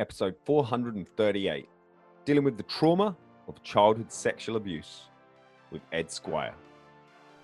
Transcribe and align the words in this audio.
episode 0.00 0.34
438, 0.46 1.68
dealing 2.24 2.42
with 2.42 2.56
the 2.56 2.62
trauma 2.62 3.14
of 3.48 3.62
childhood 3.62 4.10
sexual 4.10 4.56
abuse 4.56 5.02
with 5.70 5.82
Ed 5.92 6.10
Squire. 6.10 6.54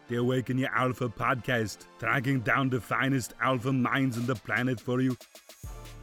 The 0.08 0.16
Awaken 0.16 0.56
Your 0.56 0.74
Alpha 0.74 1.10
podcast, 1.10 1.84
tracking 1.98 2.40
down 2.40 2.70
the 2.70 2.80
finest 2.80 3.34
alpha 3.42 3.74
minds 3.74 4.16
on 4.16 4.24
the 4.24 4.34
planet 4.34 4.80
for 4.80 5.02
you. 5.02 5.18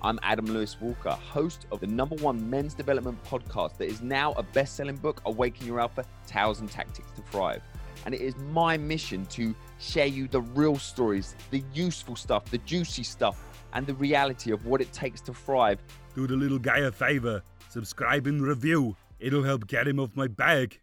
I'm 0.03 0.19
Adam 0.21 0.45
Lewis 0.45 0.79
Walker, 0.79 1.09
host 1.09 1.65
of 1.71 1.79
the 1.79 1.87
number 1.87 2.17
one 2.17 2.47
men's 2.47 2.75
development 2.75 3.17
podcast 3.23 3.77
that 3.77 3.88
is 3.88 4.04
now 4.04 4.33
a 4.33 4.43
best 4.43 4.75
selling 4.75 4.97
book, 4.97 5.23
Awaken 5.25 5.65
Your 5.65 5.79
Alpha 5.79 6.05
Tales 6.27 6.59
and 6.59 6.70
Tactics 6.70 7.11
to 7.15 7.23
Thrive. 7.31 7.63
And 8.05 8.13
it 8.13 8.21
is 8.21 8.35
my 8.51 8.77
mission 8.77 9.25
to 9.27 9.55
share 9.79 10.05
you 10.05 10.27
the 10.27 10.41
real 10.41 10.77
stories, 10.77 11.35
the 11.49 11.63
useful 11.73 12.15
stuff, 12.15 12.45
the 12.51 12.59
juicy 12.59 13.01
stuff, 13.01 13.52
and 13.73 13.85
the 13.85 13.93
reality 13.95 14.51
of 14.51 14.65
what 14.65 14.81
it 14.81 14.91
takes 14.93 15.21
to 15.21 15.33
thrive. 15.33 15.79
Do 16.15 16.27
the 16.27 16.35
little 16.35 16.59
guy 16.59 16.79
a 16.79 16.91
favor, 16.91 17.41
subscribe 17.69 18.27
and 18.27 18.41
review. 18.41 18.95
It'll 19.19 19.43
help 19.43 19.68
get 19.68 19.87
him 19.87 20.00
off 20.00 20.15
my 20.15 20.27
back. 20.27 20.79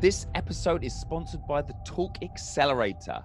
This 0.00 0.26
episode 0.34 0.82
is 0.82 0.94
sponsored 0.94 1.46
by 1.46 1.62
the 1.62 1.74
Talk 1.84 2.16
Accelerator. 2.22 3.22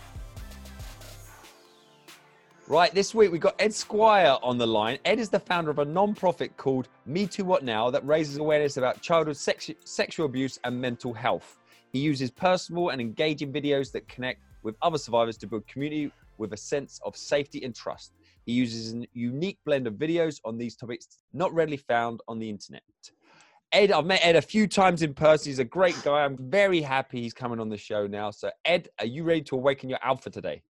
Right, 2.70 2.94
this 2.94 3.16
week 3.16 3.32
we've 3.32 3.40
got 3.40 3.56
Ed 3.60 3.74
Squire 3.74 4.36
on 4.44 4.58
the 4.58 4.68
line. 4.68 4.98
Ed 5.06 5.20
is 5.20 5.30
the 5.30 5.40
founder 5.40 5.72
of 5.72 5.80
a 5.80 5.86
non-profit 5.86 6.58
called 6.58 6.90
Me 7.06 7.26
Too 7.26 7.46
What 7.46 7.64
Now 7.64 7.90
that 7.90 8.06
raises 8.06 8.36
awareness 8.36 8.76
about 8.76 9.00
childhood 9.00 9.38
sex- 9.38 9.72
sexual 9.86 10.26
abuse 10.26 10.60
and 10.66 10.82
mental 10.82 11.14
health. 11.14 11.60
He 11.94 12.00
uses 12.00 12.30
personal 12.30 12.90
and 12.90 13.00
engaging 13.00 13.54
videos 13.54 13.94
that 13.94 14.10
connect 14.10 14.42
with 14.64 14.76
other 14.82 14.98
survivors 14.98 15.38
to 15.38 15.48
build 15.48 15.66
community 15.66 16.12
with 16.38 16.52
a 16.52 16.58
sense 16.58 17.00
of 17.06 17.16
safety 17.16 17.64
and 17.64 17.74
trust. 17.74 18.12
He 18.46 18.52
uses 18.52 18.94
a 18.94 19.08
unique 19.14 19.60
blend 19.66 19.88
of 19.88 19.94
videos 19.94 20.42
on 20.44 20.58
these 20.58 20.76
topics 20.76 21.08
not 21.32 21.54
readily 21.54 21.78
found 21.78 22.20
on 22.28 22.38
the 22.38 22.50
internet. 22.50 22.84
Ed, 23.72 23.92
I've 23.92 24.06
met 24.06 24.22
Ed 24.24 24.36
a 24.36 24.42
few 24.42 24.68
times 24.68 25.02
in 25.02 25.14
person. 25.14 25.50
He's 25.50 25.60
a 25.60 25.66
great 25.66 26.02
guy. 26.04 26.24
I'm 26.24 26.38
very 26.38 26.82
happy 26.82 27.22
he's 27.22 27.34
coming 27.34 27.60
on 27.60 27.70
the 27.70 27.78
show 27.78 28.08
now. 28.08 28.32
So, 28.32 28.50
Ed, 28.64 28.88
are 29.00 29.06
you 29.06 29.24
ready 29.24 29.42
to 29.44 29.56
awaken 29.56 29.90
your 29.90 30.00
alpha 30.02 30.30
today? 30.30 30.62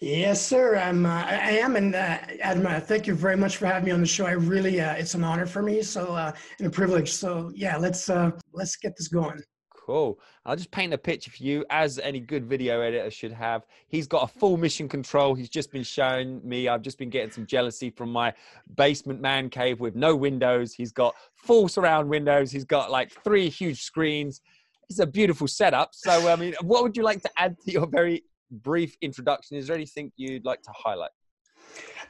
Yes, 0.00 0.44
sir. 0.44 0.76
I'm. 0.76 1.06
Uh, 1.06 1.24
I 1.24 1.58
am, 1.58 1.76
and 1.76 1.94
uh, 1.94 2.18
Adam, 2.42 2.66
uh, 2.66 2.80
thank 2.80 3.06
you 3.06 3.14
very 3.14 3.36
much 3.36 3.56
for 3.56 3.66
having 3.66 3.86
me 3.86 3.92
on 3.92 4.00
the 4.00 4.06
show. 4.06 4.26
I 4.26 4.32
really, 4.32 4.80
uh, 4.80 4.92
it's 4.92 5.14
an 5.14 5.24
honor 5.24 5.46
for 5.46 5.62
me. 5.62 5.82
So, 5.82 6.14
uh, 6.14 6.32
and 6.58 6.66
a 6.66 6.70
privilege. 6.70 7.12
So, 7.12 7.50
yeah, 7.54 7.78
let's 7.78 8.10
uh, 8.10 8.32
let's 8.52 8.76
get 8.76 8.94
this 8.98 9.08
going. 9.08 9.42
Cool. 9.84 10.18
I'll 10.46 10.56
just 10.56 10.70
paint 10.70 10.94
a 10.94 10.98
picture 10.98 11.30
for 11.30 11.42
you, 11.42 11.62
as 11.68 11.98
any 11.98 12.18
good 12.18 12.46
video 12.46 12.80
editor 12.80 13.10
should 13.10 13.32
have. 13.32 13.66
He's 13.88 14.06
got 14.06 14.22
a 14.22 14.26
full 14.26 14.56
mission 14.56 14.88
control. 14.88 15.34
He's 15.34 15.50
just 15.50 15.70
been 15.70 15.82
showing 15.82 16.40
me. 16.42 16.68
I've 16.68 16.80
just 16.80 16.96
been 16.96 17.10
getting 17.10 17.30
some 17.30 17.44
jealousy 17.44 17.90
from 17.90 18.10
my 18.10 18.32
basement 18.76 19.20
man 19.20 19.50
cave 19.50 19.80
with 19.80 19.94
no 19.94 20.16
windows. 20.16 20.72
He's 20.72 20.90
got 20.90 21.14
full 21.34 21.68
surround 21.68 22.08
windows. 22.08 22.50
He's 22.50 22.64
got 22.64 22.90
like 22.90 23.12
three 23.24 23.50
huge 23.50 23.82
screens. 23.82 24.40
It's 24.88 25.00
a 25.00 25.06
beautiful 25.06 25.48
setup. 25.48 25.90
So, 25.92 26.30
I 26.30 26.36
mean, 26.36 26.54
what 26.62 26.82
would 26.82 26.96
you 26.96 27.02
like 27.02 27.20
to 27.20 27.30
add 27.36 27.60
to 27.66 27.70
your 27.70 27.86
very 27.86 28.24
brief 28.50 28.96
introduction? 29.02 29.58
Is 29.58 29.66
there 29.66 29.76
anything 29.76 30.12
you'd 30.16 30.46
like 30.46 30.62
to 30.62 30.72
highlight? 30.74 31.10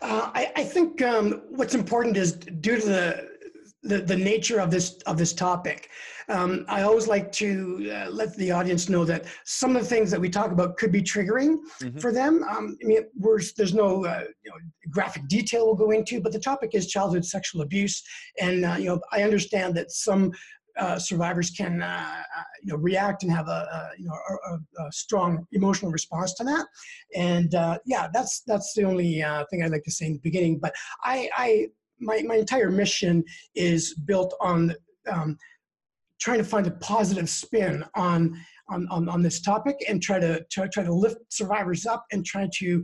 Uh, 0.01 0.31
I, 0.33 0.53
I, 0.57 0.65
think 0.65 1.01
um, 1.03 1.43
what's 1.49 1.75
important 1.75 2.17
is 2.17 2.33
due 2.33 2.79
to 2.81 2.87
the 2.87 3.34
the, 3.85 3.99
the 3.99 4.17
nature 4.17 4.61
of 4.61 4.71
this 4.71 4.99
of 5.07 5.17
this 5.17 5.33
topic. 5.33 5.91
Um, 6.29 6.65
I 6.69 6.83
always 6.83 7.07
like 7.07 7.31
to 7.33 7.91
uh, 7.95 8.11
let 8.11 8.35
the 8.37 8.51
audience 8.51 8.89
know 8.89 9.05
that 9.05 9.27
some 9.45 9.77
of 9.77 9.83
the 9.83 9.89
things 9.89 10.11
that 10.11 10.21
we 10.21 10.31
talk 10.31 10.53
about 10.53 10.79
could 10.79 10.91
be 10.91 11.03
triggering 11.03 11.59
mm-hmm. 11.83 11.99
for 11.99 12.13
them. 12.13 12.43
Um, 12.45 12.79
I 12.83 12.87
mean, 12.87 13.03
there's 13.57 13.75
no 13.75 14.07
uh, 14.07 14.25
you 14.43 14.51
know, 14.51 14.57
graphic 14.91 15.29
detail 15.29 15.67
we'll 15.67 15.75
go 15.75 15.91
into, 15.91 16.21
but 16.23 16.33
the 16.33 16.41
topic 16.41 16.71
is 16.73 16.87
childhood 16.87 17.27
sexual 17.27 17.61
abuse, 17.61 18.03
and 18.41 18.65
uh, 18.65 18.77
you 18.79 18.87
know 18.87 19.01
I 19.13 19.23
understand 19.23 19.75
that 19.77 19.91
some 19.91 20.33
uh, 20.79 20.99
survivors 20.99 21.51
can 21.51 21.83
uh, 21.83 21.87
uh, 21.87 22.43
you 22.63 22.73
know 22.73 22.79
react 22.79 23.23
and 23.23 23.31
have 23.31 23.49
a, 23.49 23.51
a 23.51 23.91
you 23.99 24.07
know 24.07 24.15
a, 24.51 24.83
a, 24.83 24.93
strong 24.93 25.47
emotional 25.53 25.93
response 25.93 26.35
to 26.35 26.43
that 26.45 26.67
and 27.15 27.55
uh, 27.55 27.79
yeah 27.87 28.09
that's 28.13 28.43
that's 28.47 28.75
the 28.75 28.83
only 28.83 29.23
uh, 29.23 29.45
thing 29.51 29.63
I'd 29.63 29.71
like 29.71 29.85
to 29.85 29.93
say 29.93 30.07
in 30.07 30.15
the 30.15 30.21
beginning 30.21 30.59
but 30.59 30.75
I, 31.03 31.31
I 31.37 31.69
my, 32.05 32.23
my 32.23 32.37
entire 32.37 32.71
mission 32.71 33.25
is 33.55 33.95
built 33.95 34.35
on 34.41 34.75
um, 35.11 35.37
trying 36.21 36.39
to 36.39 36.45
find 36.45 36.67
a 36.67 36.71
positive 36.73 37.29
spin 37.29 37.85
on, 37.95 38.35
on, 38.71 38.87
on, 38.91 39.09
on, 39.09 39.23
this 39.23 39.41
topic 39.41 39.77
and 39.89 40.03
try 40.03 40.19
to, 40.19 40.43
try, 40.51 40.67
try 40.69 40.83
to 40.83 40.93
lift 40.93 41.19
survivors 41.29 41.85
up 41.85 42.05
and 42.13 42.25
try 42.25 42.49
to 42.55 42.83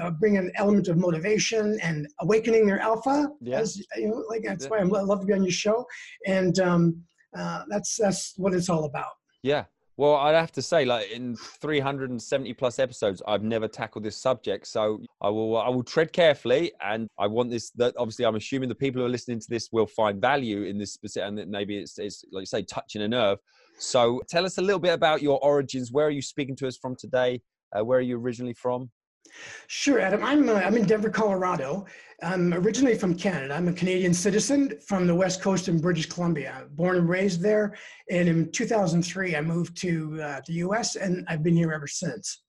uh, 0.00 0.10
bring 0.10 0.36
an 0.36 0.50
element 0.56 0.88
of 0.88 0.96
motivation 0.96 1.78
and 1.82 2.08
awakening 2.20 2.66
their 2.66 2.80
alpha. 2.80 3.28
Yeah. 3.40 3.60
As, 3.60 3.80
you 3.96 4.08
know, 4.08 4.24
like 4.28 4.42
that's 4.44 4.64
yeah. 4.64 4.70
why 4.70 4.78
I 4.78 4.82
love 4.82 5.20
to 5.20 5.26
be 5.26 5.32
on 5.32 5.42
your 5.42 5.52
show. 5.52 5.86
And 6.26 6.58
um, 6.58 7.02
uh, 7.36 7.62
that's, 7.68 7.96
that's 7.96 8.34
what 8.36 8.54
it's 8.54 8.68
all 8.68 8.84
about. 8.84 9.12
Yeah. 9.42 9.64
Well, 10.00 10.14
I'd 10.14 10.34
have 10.34 10.52
to 10.52 10.62
say, 10.62 10.86
like 10.86 11.10
in 11.10 11.36
370 11.36 12.54
plus 12.54 12.78
episodes, 12.78 13.20
I've 13.28 13.42
never 13.42 13.68
tackled 13.68 14.02
this 14.02 14.16
subject. 14.16 14.66
So 14.66 15.02
I 15.20 15.28
will, 15.28 15.58
I 15.58 15.68
will 15.68 15.82
tread 15.82 16.10
carefully, 16.14 16.72
and 16.82 17.06
I 17.18 17.26
want 17.26 17.50
this. 17.50 17.70
That 17.72 17.92
obviously, 17.98 18.24
I'm 18.24 18.34
assuming 18.34 18.70
the 18.70 18.74
people 18.74 19.02
who 19.02 19.06
are 19.06 19.10
listening 19.10 19.40
to 19.40 19.46
this 19.50 19.68
will 19.72 19.86
find 19.86 20.18
value 20.18 20.62
in 20.62 20.78
this 20.78 20.94
specific, 20.94 21.28
and 21.28 21.36
that 21.36 21.48
maybe 21.48 21.76
it's, 21.76 21.98
it's 21.98 22.24
like 22.32 22.40
you 22.40 22.46
say, 22.46 22.62
touching 22.62 23.02
a 23.02 23.08
nerve. 23.08 23.40
So, 23.78 24.22
tell 24.26 24.46
us 24.46 24.56
a 24.56 24.62
little 24.62 24.80
bit 24.80 24.94
about 24.94 25.20
your 25.20 25.38
origins. 25.44 25.92
Where 25.92 26.06
are 26.06 26.10
you 26.10 26.22
speaking 26.22 26.56
to 26.56 26.66
us 26.66 26.78
from 26.78 26.96
today? 26.96 27.42
Uh, 27.70 27.84
where 27.84 27.98
are 27.98 28.00
you 28.00 28.18
originally 28.18 28.54
from? 28.54 28.90
Sure, 29.66 30.00
Adam. 30.00 30.22
I'm, 30.24 30.48
uh, 30.48 30.54
I'm 30.54 30.76
in 30.76 30.84
Denver, 30.84 31.10
Colorado. 31.10 31.86
I'm 32.22 32.52
originally 32.52 32.96
from 32.96 33.14
Canada. 33.14 33.54
I'm 33.54 33.68
a 33.68 33.72
Canadian 33.72 34.12
citizen 34.12 34.78
from 34.86 35.06
the 35.06 35.14
West 35.14 35.40
Coast 35.40 35.68
in 35.68 35.80
British 35.80 36.06
Columbia, 36.06 36.66
born 36.72 36.96
and 36.96 37.08
raised 37.08 37.40
there. 37.40 37.76
And 38.10 38.28
in 38.28 38.50
2003, 38.50 39.36
I 39.36 39.40
moved 39.40 39.76
to 39.82 40.20
uh, 40.22 40.40
the 40.46 40.54
US 40.54 40.96
and 40.96 41.24
I've 41.28 41.42
been 41.42 41.56
here 41.56 41.72
ever 41.72 41.86
since. 41.86 42.42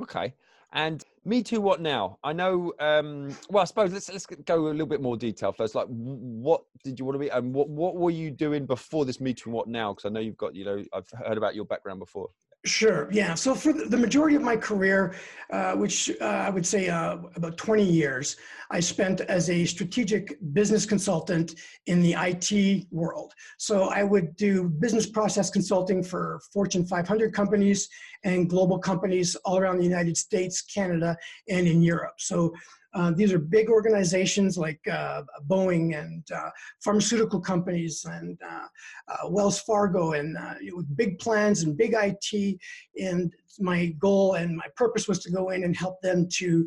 Okay. 0.00 0.32
And 0.72 1.04
me 1.24 1.42
too. 1.42 1.60
What 1.60 1.82
now? 1.82 2.18
I 2.24 2.32
know. 2.32 2.72
Um, 2.78 3.36
well, 3.50 3.62
I 3.62 3.64
suppose 3.66 3.92
let's 3.92 4.10
let's 4.10 4.24
go 4.24 4.68
a 4.68 4.70
little 4.70 4.86
bit 4.86 5.02
more 5.02 5.18
detail 5.18 5.52
first. 5.52 5.74
Like, 5.74 5.86
what 5.88 6.62
did 6.82 6.98
you 6.98 7.04
want 7.04 7.16
to 7.16 7.18
be, 7.18 7.28
and 7.28 7.52
what 7.52 7.68
what 7.68 7.96
were 7.96 8.10
you 8.10 8.30
doing 8.30 8.64
before 8.64 9.04
this 9.04 9.20
Me 9.20 9.34
Too? 9.34 9.50
What 9.50 9.68
now? 9.68 9.92
Because 9.92 10.06
I 10.06 10.08
know 10.08 10.20
you've 10.20 10.38
got, 10.38 10.54
you 10.54 10.64
know, 10.64 10.82
I've 10.94 11.10
heard 11.10 11.36
about 11.36 11.54
your 11.54 11.66
background 11.66 11.98
before. 11.98 12.30
Sure. 12.64 13.08
Yeah. 13.10 13.34
So 13.34 13.56
for 13.56 13.72
the 13.72 13.96
majority 13.96 14.36
of 14.36 14.42
my 14.42 14.56
career, 14.56 15.16
uh, 15.50 15.72
which 15.72 16.12
uh, 16.20 16.24
I 16.24 16.48
would 16.48 16.64
say 16.64 16.88
uh, 16.88 17.18
about 17.34 17.56
20 17.56 17.82
years, 17.82 18.36
I 18.70 18.78
spent 18.78 19.20
as 19.22 19.50
a 19.50 19.64
strategic 19.64 20.38
business 20.52 20.86
consultant 20.86 21.56
in 21.86 22.00
the 22.00 22.14
IT 22.16 22.86
world. 22.92 23.32
So 23.58 23.88
I 23.88 24.04
would 24.04 24.36
do 24.36 24.68
business 24.68 25.06
process 25.06 25.50
consulting 25.50 26.04
for 26.04 26.40
Fortune 26.52 26.86
500 26.86 27.34
companies 27.34 27.88
and 28.22 28.48
global 28.48 28.78
companies 28.78 29.34
all 29.44 29.58
around 29.58 29.78
the 29.78 29.84
United 29.84 30.16
States, 30.16 30.62
Canada, 30.62 31.16
and 31.48 31.66
in 31.66 31.82
Europe. 31.82 32.14
So 32.18 32.54
uh, 32.94 33.10
these 33.10 33.32
are 33.32 33.38
big 33.38 33.70
organizations 33.70 34.58
like 34.58 34.80
uh, 34.90 35.22
Boeing 35.48 35.98
and 35.98 36.30
uh, 36.30 36.50
pharmaceutical 36.84 37.40
companies 37.40 38.04
and 38.04 38.38
uh, 38.46 38.66
uh, 39.08 39.28
Wells 39.30 39.60
Fargo 39.60 40.12
and 40.12 40.36
with 40.74 40.96
big 40.96 41.18
plans 41.18 41.62
and 41.62 41.76
big 41.76 41.94
IT. 41.94 42.58
And 43.00 43.32
my 43.58 43.86
goal 43.98 44.34
and 44.34 44.56
my 44.56 44.66
purpose 44.76 45.08
was 45.08 45.20
to 45.20 45.30
go 45.30 45.50
in 45.50 45.64
and 45.64 45.76
help 45.76 46.00
them 46.02 46.28
to 46.34 46.66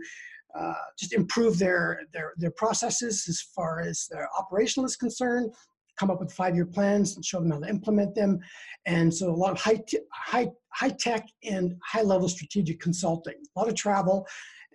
just 0.98 1.14
improve 1.14 1.60
their, 1.60 2.02
their, 2.14 2.34
their 2.38 2.52
processes 2.52 3.26
as 3.28 3.42
far 3.42 3.82
as 3.82 4.08
their 4.10 4.30
operational 4.38 4.86
is 4.86 4.96
concerned, 4.96 5.54
come 5.98 6.10
up 6.10 6.22
with 6.22 6.32
five-year 6.32 6.66
plans 6.66 7.16
and 7.16 7.26
show 7.26 7.40
them 7.40 7.52
how 7.52 7.60
to 7.60 7.68
implement 7.68 8.16
them. 8.16 8.40
And 8.86 9.14
so 9.14 9.30
a 9.30 9.36
lot 9.36 9.52
of 9.52 9.60
high, 9.60 9.82
high, 10.14 10.50
high 10.70 10.96
tech 10.98 11.28
and 11.44 11.76
high 11.84 12.04
level 12.04 12.30
strategic 12.30 12.80
consulting, 12.80 13.36
a 13.56 13.60
lot 13.60 13.68
of 13.68 13.76
travel. 13.76 14.26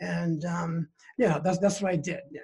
And 0.00 0.44
um, 0.44 0.88
yeah, 1.21 1.39
that's 1.39 1.59
that's 1.59 1.83
what 1.83 1.93
I 1.93 1.97
did. 1.97 2.21
Yeah. 2.31 2.41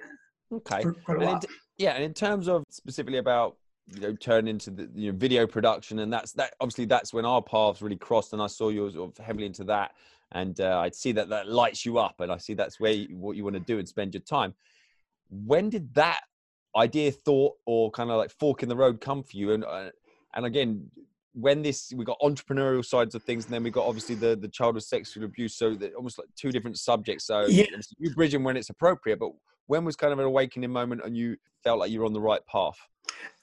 Okay. 0.53 0.83
And 1.07 1.23
in, 1.23 1.39
yeah, 1.79 1.93
and 1.93 2.03
in 2.03 2.13
terms 2.13 2.47
of 2.47 2.63
specifically 2.69 3.17
about 3.17 3.57
you 3.87 4.01
know 4.01 4.13
turn 4.13 4.47
into 4.47 4.69
the 4.69 4.87
you 4.93 5.11
know, 5.11 5.17
video 5.17 5.47
production 5.47 5.99
and 5.99 6.11
that's 6.11 6.33
that 6.33 6.53
obviously 6.59 6.85
that's 6.85 7.13
when 7.13 7.25
our 7.25 7.41
paths 7.41 7.81
really 7.81 7.95
crossed 7.95 8.33
and 8.33 8.41
i 8.41 8.47
saw 8.47 8.67
you 8.67 8.91
sort 8.91 9.17
of 9.17 9.25
heavily 9.25 9.45
into 9.45 9.63
that 9.63 9.93
and 10.33 10.59
uh, 10.59 10.77
i 10.77 10.89
see 10.89 11.13
that 11.13 11.29
that 11.29 11.47
lights 11.47 11.85
you 11.85 11.97
up 11.97 12.19
and 12.19 12.29
i 12.29 12.35
see 12.35 12.53
that's 12.53 12.81
where 12.81 12.91
you, 12.91 13.15
what 13.15 13.37
you 13.37 13.45
want 13.45 13.53
to 13.53 13.61
do 13.61 13.79
and 13.79 13.87
spend 13.87 14.13
your 14.13 14.19
time 14.23 14.53
when 15.29 15.69
did 15.69 15.93
that 15.93 16.19
idea 16.75 17.09
thought 17.13 17.53
or 17.65 17.89
kind 17.91 18.11
of 18.11 18.17
like 18.17 18.29
fork 18.29 18.61
in 18.61 18.67
the 18.67 18.75
road 18.75 18.99
come 18.99 19.23
for 19.23 19.37
you 19.37 19.53
and 19.53 19.63
uh, 19.63 19.89
and 20.35 20.45
again 20.45 20.91
when 21.39 21.61
this 21.61 21.93
we 21.95 22.03
got 22.03 22.19
entrepreneurial 22.19 22.83
sides 22.83 23.13
of 23.13 23.21
things 23.23 23.45
and 23.45 23.53
then 23.53 23.63
we 23.63 23.69
got 23.69 23.85
obviously 23.85 24.15
the 24.15 24.35
the 24.35 24.47
childhood 24.47 24.83
sexual 24.83 25.23
abuse 25.23 25.55
so 25.55 25.77
almost 25.95 26.17
like 26.17 26.27
two 26.35 26.51
different 26.51 26.77
subjects 26.77 27.27
so 27.27 27.45
yeah. 27.47 27.65
you 27.99 28.13
bridge 28.15 28.31
them 28.31 28.43
when 28.43 28.57
it's 28.57 28.69
appropriate 28.69 29.19
but 29.19 29.31
when 29.67 29.85
was 29.85 29.95
kind 29.95 30.11
of 30.11 30.19
an 30.19 30.25
awakening 30.25 30.71
moment 30.71 31.01
and 31.03 31.15
you 31.15 31.37
felt 31.63 31.79
like 31.79 31.91
you 31.91 31.99
were 31.99 32.05
on 32.05 32.13
the 32.13 32.21
right 32.21 32.45
path 32.47 32.77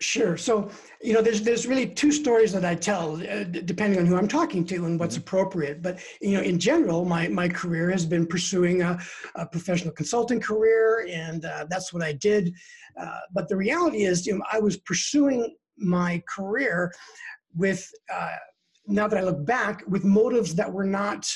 Sure. 0.01 0.37
So, 0.37 0.71
you 1.03 1.15
know, 1.15 1.23
there's 1.23 1.41
there's 1.41 1.67
really 1.67 1.87
two 1.87 2.13
stories 2.13 2.53
that 2.53 2.65
I 2.65 2.75
tell, 2.75 3.15
uh, 3.15 3.45
depending 3.45 3.99
on 3.99 4.07
who 4.07 4.17
I'm 4.17 4.29
talking 4.29 4.65
to 4.67 4.85
and 4.85 5.01
what's 5.01 5.15
mm-hmm. 5.15 5.23
appropriate. 5.23 5.83
But 5.83 6.01
you 6.21 6.35
know, 6.37 6.43
in 6.43 6.59
general, 6.59 7.05
my 7.05 7.29
my 7.29 7.49
career 7.49 7.91
has 7.91 8.05
been 8.05 8.27
pursuing 8.27 8.83
a, 8.83 8.99
a 9.37 9.47
professional 9.47 9.95
consulting 9.95 10.41
career, 10.41 11.07
and 11.11 11.45
uh, 11.45 11.67
that's 11.71 11.93
what 11.93 12.03
I 12.03 12.13
did. 12.13 12.55
Uh, 13.01 13.21
but 13.33 13.49
the 13.49 13.57
reality 13.57 14.05
is, 14.05 14.27
you 14.27 14.37
know, 14.37 14.45
I 14.53 14.59
was 14.59 14.77
pursuing 14.79 15.57
my 15.79 16.23
career 16.29 16.93
with 17.57 17.89
uh, 18.13 18.37
now 18.87 19.09
that 19.09 19.19
I 19.19 19.23
look 19.23 19.45
back 19.45 19.83
with 19.89 20.05
motives 20.05 20.55
that 20.55 20.73
were 20.73 20.85
not 20.85 21.31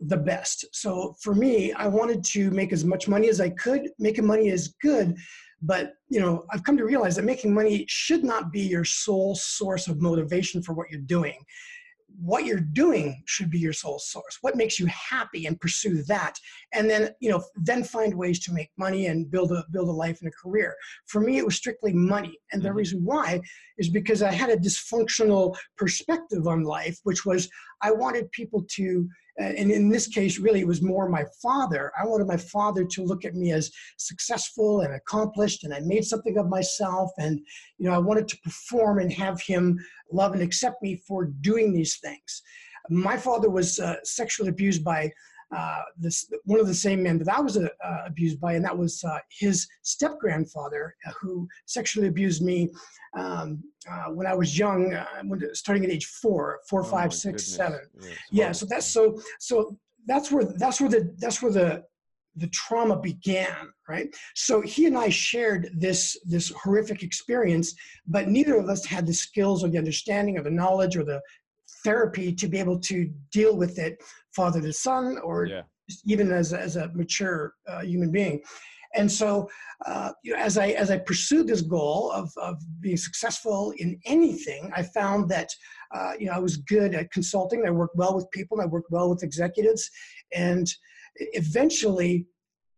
the 0.00 0.16
best. 0.16 0.64
So 0.72 1.14
for 1.20 1.34
me, 1.34 1.72
I 1.72 1.86
wanted 1.86 2.24
to 2.24 2.50
make 2.50 2.72
as 2.72 2.84
much 2.84 3.08
money 3.08 3.28
as 3.28 3.40
I 3.40 3.50
could. 3.50 3.88
Making 3.98 4.26
money 4.26 4.48
is 4.48 4.74
good, 4.82 5.16
but 5.62 5.94
you 6.08 6.20
know, 6.20 6.44
I've 6.52 6.64
come 6.64 6.76
to 6.76 6.84
realize 6.84 7.16
that 7.16 7.24
making 7.24 7.54
money 7.54 7.84
should 7.88 8.24
not 8.24 8.52
be 8.52 8.60
your 8.60 8.84
sole 8.84 9.34
source 9.34 9.88
of 9.88 10.00
motivation 10.00 10.62
for 10.62 10.74
what 10.74 10.90
you're 10.90 11.00
doing. 11.00 11.38
What 12.20 12.44
you're 12.44 12.60
doing 12.60 13.22
should 13.26 13.50
be 13.50 13.58
your 13.58 13.72
sole 13.72 13.98
source. 13.98 14.38
What 14.40 14.56
makes 14.56 14.78
you 14.78 14.86
happy 14.86 15.46
and 15.46 15.60
pursue 15.60 16.02
that. 16.04 16.34
And 16.72 16.88
then, 16.88 17.10
you 17.20 17.30
know, 17.30 17.42
then 17.56 17.84
find 17.84 18.14
ways 18.14 18.40
to 18.44 18.52
make 18.52 18.70
money 18.76 19.06
and 19.06 19.30
build 19.30 19.52
a 19.52 19.64
build 19.72 19.88
a 19.88 19.92
life 19.92 20.18
and 20.20 20.28
a 20.28 20.42
career. 20.42 20.74
For 21.06 21.20
me, 21.20 21.38
it 21.38 21.44
was 21.44 21.56
strictly 21.56 21.92
money. 21.92 22.38
And 22.52 22.62
the 22.62 22.68
mm-hmm. 22.68 22.78
reason 22.78 23.04
why 23.04 23.40
is 23.78 23.88
because 23.88 24.22
I 24.22 24.32
had 24.32 24.50
a 24.50 24.56
dysfunctional 24.56 25.56
perspective 25.76 26.46
on 26.46 26.62
life, 26.62 26.98
which 27.02 27.24
was 27.26 27.48
I 27.82 27.90
wanted 27.90 28.30
people 28.32 28.64
to 28.76 29.08
and 29.38 29.70
in 29.70 29.88
this 29.88 30.06
case, 30.06 30.38
really, 30.38 30.60
it 30.60 30.66
was 30.66 30.82
more 30.82 31.08
my 31.08 31.24
father. 31.42 31.92
I 32.00 32.06
wanted 32.06 32.26
my 32.26 32.36
father 32.36 32.84
to 32.84 33.04
look 33.04 33.24
at 33.24 33.34
me 33.34 33.52
as 33.52 33.70
successful 33.96 34.82
and 34.82 34.94
accomplished, 34.94 35.64
and 35.64 35.74
I 35.74 35.80
made 35.80 36.04
something 36.04 36.38
of 36.38 36.48
myself. 36.48 37.10
And 37.18 37.40
you 37.78 37.88
know, 37.88 37.94
I 37.94 37.98
wanted 37.98 38.28
to 38.28 38.38
perform 38.38 39.00
and 39.00 39.12
have 39.12 39.40
him 39.40 39.78
love 40.12 40.32
and 40.32 40.42
accept 40.42 40.82
me 40.82 41.02
for 41.06 41.26
doing 41.40 41.72
these 41.72 41.98
things. 41.98 42.42
My 42.90 43.16
father 43.16 43.50
was 43.50 43.80
uh, 43.80 43.96
sexually 44.04 44.50
abused 44.50 44.84
by 44.84 45.10
uh, 45.54 45.82
this 45.96 46.30
one 46.44 46.60
of 46.60 46.66
the 46.66 46.74
same 46.74 47.02
men 47.02 47.18
that 47.18 47.28
I 47.28 47.40
was 47.40 47.56
uh, 47.56 47.68
abused 48.06 48.40
by, 48.40 48.54
and 48.54 48.64
that 48.64 48.76
was 48.76 49.02
uh, 49.04 49.18
his 49.28 49.66
step 49.82 50.18
grandfather, 50.18 50.94
uh, 51.06 51.12
who 51.20 51.48
sexually 51.66 52.08
abused 52.08 52.42
me 52.42 52.70
um, 53.16 53.62
uh, 53.90 54.10
when 54.10 54.26
I 54.26 54.34
was 54.34 54.58
young, 54.58 54.94
uh, 54.94 55.06
starting 55.52 55.84
at 55.84 55.90
age 55.90 56.06
four, 56.06 56.60
four, 56.68 56.80
oh 56.80 56.84
five, 56.84 57.12
six, 57.12 57.44
goodness. 57.44 57.54
seven. 57.54 57.80
Yes. 58.00 58.18
Yeah, 58.30 58.52
so 58.52 58.66
that's 58.66 58.86
so 58.86 59.20
so 59.38 59.76
that's 60.06 60.30
where 60.30 60.44
that's 60.44 60.80
where 60.80 60.90
the 60.90 61.14
that's 61.18 61.42
where 61.42 61.52
the 61.52 61.84
the 62.36 62.48
trauma 62.48 62.98
began 62.98 63.54
right 63.88 64.08
so 64.34 64.60
he 64.60 64.86
and 64.86 64.98
i 64.98 65.08
shared 65.08 65.70
this 65.76 66.18
this 66.24 66.50
horrific 66.50 67.02
experience 67.04 67.74
but 68.08 68.28
neither 68.28 68.56
of 68.56 68.68
us 68.68 68.84
had 68.84 69.06
the 69.06 69.14
skills 69.14 69.62
or 69.62 69.68
the 69.68 69.78
understanding 69.78 70.36
or 70.36 70.42
the 70.42 70.50
knowledge 70.50 70.96
or 70.96 71.04
the 71.04 71.20
therapy 71.84 72.32
to 72.32 72.48
be 72.48 72.58
able 72.58 72.78
to 72.80 73.10
deal 73.30 73.56
with 73.56 73.78
it 73.78 74.02
father 74.34 74.60
to 74.60 74.72
son 74.72 75.18
or 75.18 75.44
yeah. 75.44 75.62
even 76.06 76.32
as, 76.32 76.52
as 76.52 76.76
a 76.76 76.90
mature 76.94 77.54
uh, 77.68 77.82
human 77.82 78.10
being. 78.10 78.42
And 78.96 79.10
so 79.10 79.48
uh, 79.86 80.12
you 80.22 80.32
know, 80.32 80.38
as 80.38 80.56
i 80.56 80.68
as 80.68 80.90
i 80.90 80.98
pursued 80.98 81.48
this 81.48 81.62
goal 81.62 82.12
of, 82.12 82.30
of 82.40 82.56
being 82.80 82.96
successful 82.96 83.72
in 83.78 83.98
anything 84.06 84.70
i 84.76 84.84
found 84.84 85.28
that 85.28 85.48
uh, 85.92 86.12
you 86.18 86.26
know 86.26 86.32
i 86.32 86.38
was 86.38 86.58
good 86.58 86.94
at 86.94 87.10
consulting. 87.10 87.64
I 87.66 87.70
worked 87.70 87.96
well 87.96 88.14
with 88.14 88.30
people 88.30 88.60
i 88.60 88.66
worked 88.66 88.92
well 88.92 89.10
with 89.10 89.24
executives. 89.24 89.90
And 90.32 90.66
eventually 91.16 92.26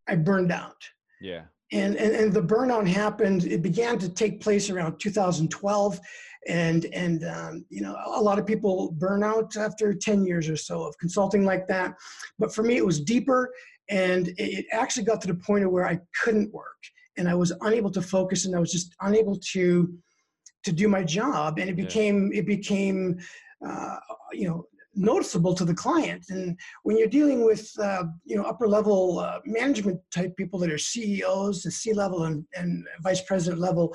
i 0.09 0.15
burned 0.15 0.53
out. 0.53 0.81
Yeah 1.21 1.45
and, 1.73 1.97
and 1.97 2.15
and 2.15 2.33
the 2.33 2.43
burnout 2.43 2.87
happened 2.87 3.45
it 3.45 3.61
began 3.61 3.99
to 3.99 4.09
take 4.09 4.41
place 4.41 4.71
around 4.71 4.99
2012 5.01 6.01
and 6.47 6.85
and 6.87 7.25
um, 7.25 7.65
you 7.71 7.81
know 7.81 7.97
a 8.15 8.23
lot 8.23 8.39
of 8.39 8.47
people 8.47 8.93
burn 8.93 9.25
out 9.25 9.57
after 9.57 9.93
10 9.93 10.25
years 10.25 10.49
or 10.49 10.57
so 10.57 10.85
of 10.85 10.97
consulting 10.99 11.45
like 11.45 11.67
that. 11.67 11.95
But 12.39 12.55
for 12.55 12.63
me 12.63 12.77
it 12.77 12.87
was 12.87 13.01
deeper 13.01 13.53
and 13.89 14.33
it 14.37 14.67
actually 14.73 15.05
got 15.05 15.21
to 15.23 15.29
the 15.29 15.35
point 15.35 15.65
of 15.65 15.71
where 15.71 15.87
i 15.87 15.99
couldn't 16.23 16.53
work 16.53 16.79
and 17.17 17.29
i 17.29 17.35
was 17.35 17.53
unable 17.61 17.91
to 17.91 18.03
focus 18.03 18.45
and 18.45 18.57
i 18.57 18.59
was 18.59 18.73
just 18.73 18.93
unable 19.01 19.39
to 19.53 19.97
to 20.67 20.73
do 20.73 20.89
my 20.89 21.03
job. 21.03 21.59
And 21.59 21.71
it 21.71 21.77
became 21.77 22.31
yeah. 22.33 22.41
it 22.41 22.47
became 22.47 23.19
uh, 23.67 23.97
you 24.33 24.47
know 24.49 24.67
noticeable 24.97 25.55
to 25.55 25.65
the 25.65 25.75
client 25.75 26.25
and 26.31 26.59
when 26.83 26.97
you're 26.97 27.07
dealing 27.07 27.45
with 27.45 27.71
uh, 27.81 28.05
you 28.25 28.37
know 28.37 28.43
upper 28.43 28.67
level 28.67 29.19
uh, 29.19 29.39
management 29.45 30.01
type 30.11 30.35
people 30.37 30.59
that 30.59 30.73
are 30.73 30.79
ceos 30.79 31.65
and 31.65 31.73
c 31.73 31.93
level 31.93 32.25
and, 32.25 32.45
and 32.57 32.87
vice 33.03 33.21
president 33.23 33.61
level 33.61 33.95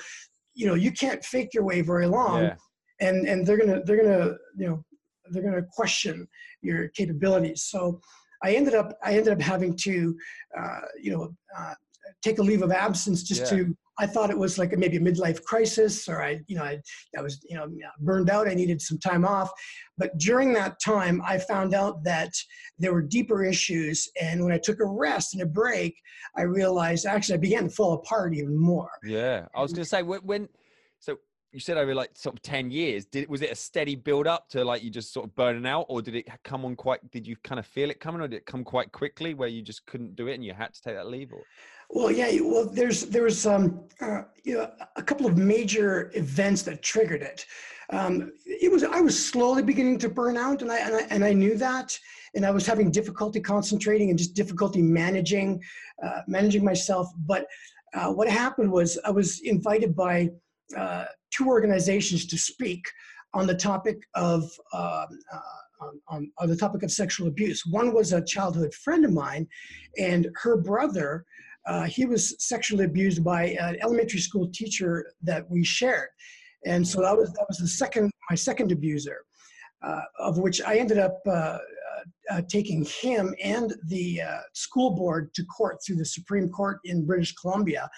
you 0.54 0.68
know 0.68 0.76
you 0.76 0.92
can't 0.92 1.26
fake 1.26 1.54
your 1.54 1.64
way 1.64 1.82
very 1.82 2.06
long 2.06 2.44
yeah. 2.44 2.56
and 3.00 3.28
and 3.28 3.46
they're 3.46 3.58
gonna 3.58 3.82
they're 3.86 4.02
gonna 4.02 4.36
you 4.58 4.68
know 4.68 4.86
they're 5.32 5.44
gonna 5.44 5.66
question 5.74 6.28
your 6.62 6.88
capabilities 6.90 7.64
so 7.64 8.00
i 8.44 8.54
ended 8.54 8.76
up 8.76 8.98
i 9.04 9.14
ended 9.14 9.34
up 9.34 9.42
having 9.42 9.76
to 9.76 10.16
uh, 10.58 10.82
you 11.02 11.12
know 11.12 11.34
uh, 11.58 11.74
take 12.22 12.40
a 12.40 12.44
leave 12.44 12.62
of 12.62 12.72
absence 12.72 13.24
just 13.24 13.42
yeah. 13.42 13.58
to 13.58 13.78
I 14.02 14.08
thought 14.08 14.32
it 14.32 14.38
was 14.38 14.58
like 14.58 14.76
maybe 14.76 14.98
a 14.98 15.00
midlife 15.00 15.44
crisis, 15.44 16.10
or 16.10 16.24
I, 16.24 16.42
you 16.48 16.56
know, 16.56 16.64
I, 16.64 16.82
I 17.16 17.22
was, 17.22 17.40
you 17.48 17.56
know, 17.56 17.68
burned 18.00 18.32
out. 18.32 18.48
I 18.48 18.56
needed 18.56 18.82
some 18.82 18.98
time 18.98 19.24
off. 19.24 19.52
But 19.96 20.18
during 20.18 20.54
that 20.54 20.82
time, 20.84 21.22
I 21.24 21.38
found 21.38 21.76
out 21.76 22.04
that 22.04 22.34
there 22.80 22.94
were 22.94 23.04
deeper 23.04 23.46
issues. 23.46 24.10
And 24.20 24.44
when 24.44 24.52
I 24.52 24.58
took 24.58 24.80
a 24.80 24.86
rest 24.86 25.36
and 25.36 25.44
a 25.44 25.46
break, 25.46 25.96
I 26.36 26.42
realized 26.42 27.06
actually 27.06 27.36
I 27.36 27.42
began 27.42 27.66
to 27.66 27.70
fall 27.70 27.94
apart 27.94 28.34
even 28.34 28.58
more. 28.58 28.90
Yeah, 29.04 29.46
I 29.56 29.62
was 29.62 29.72
going 29.72 29.84
to 29.84 29.90
say 29.90 30.02
when, 30.02 30.22
when, 30.22 30.50
so 30.98 31.20
you 31.52 31.60
said 31.60 31.78
over 31.78 31.94
like 31.94 32.10
sort 32.16 32.36
of 32.36 32.42
10 32.42 32.72
years 32.72 33.06
did 33.06 33.30
was 33.30 33.42
it 33.42 33.52
a 33.52 33.56
steady 33.56 33.96
build 33.96 34.26
up 34.26 34.48
to 34.48 34.64
like 34.64 34.84
you 34.84 34.90
just 34.90 35.14
sort 35.14 35.26
of 35.26 35.36
burning 35.36 35.66
out 35.66 35.86
or 35.90 36.02
did 36.02 36.16
it 36.16 36.26
come 36.44 36.64
on 36.64 36.78
quite 36.78 37.12
did 37.12 37.28
you 37.28 37.36
kind 37.44 37.60
of 37.60 37.66
feel 37.66 37.90
it 37.90 38.00
coming 38.00 38.22
or 38.22 38.28
did 38.30 38.38
it 38.38 38.46
come 38.46 38.64
quite 38.64 38.90
quickly 38.94 39.34
where 39.34 39.50
you 39.50 39.62
just 39.62 39.86
couldn't 39.86 40.16
do 40.16 40.28
it 40.28 40.36
and 40.36 40.46
you 40.46 40.54
had 40.54 40.74
to 40.74 40.82
take 40.82 40.96
that 40.96 41.08
leave 41.08 41.34
or 41.34 41.42
well, 41.92 42.12
yeah. 42.12 42.40
Well, 42.42 42.66
there's 42.66 43.06
there 43.06 43.24
was 43.24 43.46
um, 43.46 43.84
uh, 44.00 44.24
you 44.44 44.56
know, 44.56 44.72
a 44.96 45.04
couple 45.04 45.26
of 45.26 45.38
major 45.38 46.12
events 46.16 46.64
that 46.64 46.82
triggered 46.82 47.22
it. 47.22 47.46
Um, 47.92 48.32
it 48.46 48.72
was 48.72 48.84
I 48.84 49.02
was 49.02 49.24
slowly 49.24 49.62
beginning 49.62 50.00
to 50.00 50.10
burn 50.10 50.38
out, 50.38 50.62
and 50.62 50.72
I, 50.72 50.80
and 50.80 50.96
I 50.96 51.02
and 51.10 51.24
I 51.26 51.34
knew 51.34 51.58
that, 51.58 51.98
and 52.34 52.46
I 52.46 52.52
was 52.52 52.66
having 52.66 52.92
difficulty 52.92 53.42
concentrating 53.42 54.10
and 54.10 54.18
just 54.18 54.34
difficulty 54.34 54.82
managing 54.82 55.62
uh, 56.04 56.22
managing 56.28 56.64
myself. 56.64 57.10
But 57.26 57.46
uh, 57.94 58.12
what 58.12 58.30
happened 58.30 58.72
was 58.72 58.98
I 59.04 59.12
was 59.12 59.42
invited 59.42 59.96
by 59.96 60.30
uh, 60.78 61.06
two 61.32 61.48
organizations 61.48 62.26
to 62.28 62.38
speak 62.38 62.86
on 63.34 63.48
the 63.48 63.56
topic 63.56 64.02
of. 64.16 64.44
Um, 64.74 65.08
uh, 65.32 65.40
on, 65.82 66.00
on, 66.10 66.32
on, 66.38 66.48
the 66.48 66.56
topic 66.56 66.84
of 66.84 66.92
sexual 66.92 67.28
abuse. 67.28 67.66
One 67.66 67.92
was 67.92 68.14
a 68.14 68.24
childhood 68.24 68.72
friend 68.72 69.04
of 69.04 69.14
mine, 69.14 69.48
and 69.98 70.30
her 70.44 70.56
brother 70.56 71.26
uh, 71.66 71.84
he 71.84 72.06
was 72.06 72.36
sexually 72.44 72.86
abused 72.86 73.24
by 73.24 73.50
an 73.60 73.78
elementary 73.82 74.20
school 74.20 74.50
teacher 74.52 75.14
that 75.22 75.50
we 75.50 75.64
shared. 75.64 76.10
And 76.66 76.88
so 76.88 77.02
that 77.02 77.16
was, 77.16 77.32
that 77.34 77.46
was 77.48 77.58
the 77.58 77.68
second, 77.68 78.12
my 78.30 78.36
second 78.36 78.72
abuser, 78.72 79.18
uh, 79.84 80.02
of 80.20 80.38
which 80.38 80.62
I 80.62 80.78
ended 80.78 80.98
up 80.98 81.20
uh, 81.26 81.32
uh, 81.32 81.58
uh 82.30 82.42
taking 82.48 82.86
him 82.86 83.36
and 83.44 83.74
the 83.88 84.22
uh, 84.22 84.40
school 84.54 84.92
board 84.92 85.34
to 85.36 85.44
court 85.46 85.80
through 85.86 85.98
the 85.98 86.06
Supreme 86.06 86.50
Court 86.50 86.80
in 86.86 87.06
British 87.06 87.34
Columbia 87.34 87.90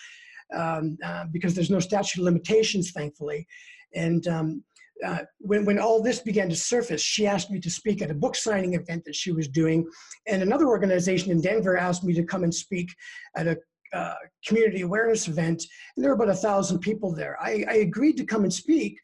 um, 0.53 0.98
because 1.32 1.53
there's 1.55 1.72
no 1.72 1.79
statute 1.79 2.20
of 2.20 2.25
limitations, 2.25 2.91
thankfully. 2.91 3.48
And 3.96 4.27
um, 4.27 4.63
uh, 5.03 5.19
when, 5.39 5.65
when 5.65 5.79
all 5.79 6.01
this 6.01 6.19
began 6.19 6.50
to 6.50 6.55
surface, 6.55 7.01
she 7.01 7.27
asked 7.27 7.51
me 7.51 7.60
to 7.60 7.69
speak 7.69 8.01
at 8.01 8.12
a 8.12 8.15
book 8.15 8.36
signing 8.36 8.74
event 8.74 9.03
that 9.05 9.15
she 9.15 9.31
was 9.31 9.48
doing. 9.48 9.86
And 10.27 10.41
another 10.41 10.67
organization 10.67 11.31
in 11.31 11.41
Denver 11.41 11.77
asked 11.77 12.03
me 12.03 12.13
to 12.13 12.24
come 12.24 12.43
and 12.43 12.53
speak 12.53 12.93
at 13.36 13.48
a 13.48 13.57
uh, 13.93 14.15
community 14.45 14.81
awareness 14.81 15.27
event. 15.27 15.63
And 15.95 16.03
there 16.03 16.10
were 16.10 16.15
about 16.15 16.33
a 16.33 16.38
thousand 16.38 16.79
people 16.79 17.13
there. 17.13 17.38
I, 17.39 17.63
I 17.69 17.74
agreed 17.75 18.17
to 18.17 18.25
come 18.25 18.43
and 18.43 18.53
speak 18.53 18.98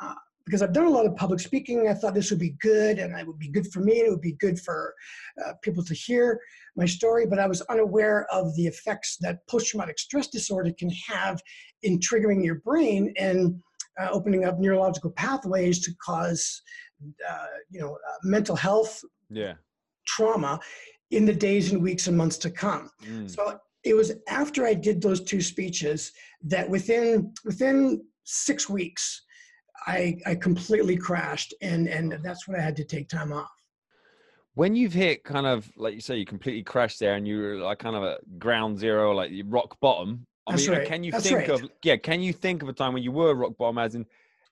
uh, 0.00 0.14
because 0.44 0.62
I've 0.62 0.72
done 0.72 0.86
a 0.86 0.90
lot 0.90 1.06
of 1.06 1.16
public 1.16 1.40
speaking. 1.40 1.88
I 1.88 1.94
thought 1.94 2.14
this 2.14 2.30
would 2.30 2.38
be 2.38 2.56
good 2.60 2.98
and 2.98 3.16
it 3.18 3.26
would 3.26 3.38
be 3.38 3.48
good 3.48 3.66
for 3.72 3.80
me. 3.80 3.98
And 3.98 4.06
it 4.06 4.10
would 4.10 4.20
be 4.20 4.36
good 4.38 4.60
for 4.60 4.94
uh, 5.44 5.54
people 5.62 5.82
to 5.84 5.94
hear 5.94 6.40
my 6.76 6.86
story. 6.86 7.26
But 7.26 7.40
I 7.40 7.46
was 7.46 7.60
unaware 7.62 8.26
of 8.32 8.54
the 8.54 8.66
effects 8.66 9.16
that 9.20 9.46
post 9.48 9.68
traumatic 9.68 9.98
stress 9.98 10.28
disorder 10.28 10.70
can 10.78 10.90
have 11.08 11.40
in 11.82 11.98
triggering 11.98 12.44
your 12.44 12.56
brain. 12.56 13.12
And 13.18 13.60
uh, 14.00 14.08
opening 14.10 14.44
up 14.44 14.58
neurological 14.58 15.10
pathways 15.12 15.80
to 15.84 15.92
cause, 16.04 16.60
uh, 17.28 17.46
you 17.70 17.80
know, 17.80 17.94
uh, 17.94 18.18
mental 18.22 18.56
health 18.56 19.02
Yeah. 19.30 19.54
trauma 20.06 20.60
in 21.10 21.24
the 21.24 21.34
days 21.34 21.72
and 21.72 21.82
weeks 21.82 22.06
and 22.06 22.16
months 22.16 22.38
to 22.38 22.50
come. 22.50 22.90
Mm. 23.04 23.28
So 23.30 23.58
it 23.84 23.94
was 23.94 24.12
after 24.28 24.66
I 24.66 24.74
did 24.74 25.00
those 25.00 25.22
two 25.22 25.40
speeches 25.40 26.12
that 26.44 26.68
within 26.68 27.32
within 27.44 28.04
six 28.24 28.68
weeks, 28.68 29.22
I 29.86 30.18
I 30.26 30.34
completely 30.34 30.96
crashed, 30.96 31.54
and 31.62 31.88
and 31.88 32.18
that's 32.22 32.46
when 32.46 32.58
I 32.60 32.62
had 32.62 32.76
to 32.76 32.84
take 32.84 33.08
time 33.08 33.32
off. 33.32 33.50
when 34.54 34.74
you've 34.74 34.92
hit 34.92 35.24
kind 35.24 35.46
of 35.46 35.70
like 35.76 35.94
you 35.94 36.00
say 36.00 36.16
you 36.16 36.26
completely 36.26 36.62
crashed 36.62 36.98
there 37.00 37.14
and 37.14 37.26
you're 37.26 37.58
like 37.60 37.78
kind 37.78 37.96
of 37.96 38.02
at 38.02 38.38
ground 38.38 38.78
zero 38.78 39.12
like 39.14 39.30
rock 39.46 39.78
bottom 39.80 40.26
i 40.50 40.56
That's 40.56 40.68
mean 40.68 40.78
right. 40.78 40.86
can 40.86 41.04
you 41.04 41.12
That's 41.12 41.24
think 41.24 41.38
right. 41.38 41.50
of 41.50 41.62
yeah 41.82 41.96
can 41.96 42.20
you 42.20 42.32
think 42.32 42.62
of 42.62 42.68
a 42.68 42.72
time 42.72 42.92
when 42.92 43.02
you 43.02 43.12
were 43.12 43.34
rock 43.34 43.56
bottom 43.58 43.78
as 43.78 43.94
in 43.94 44.06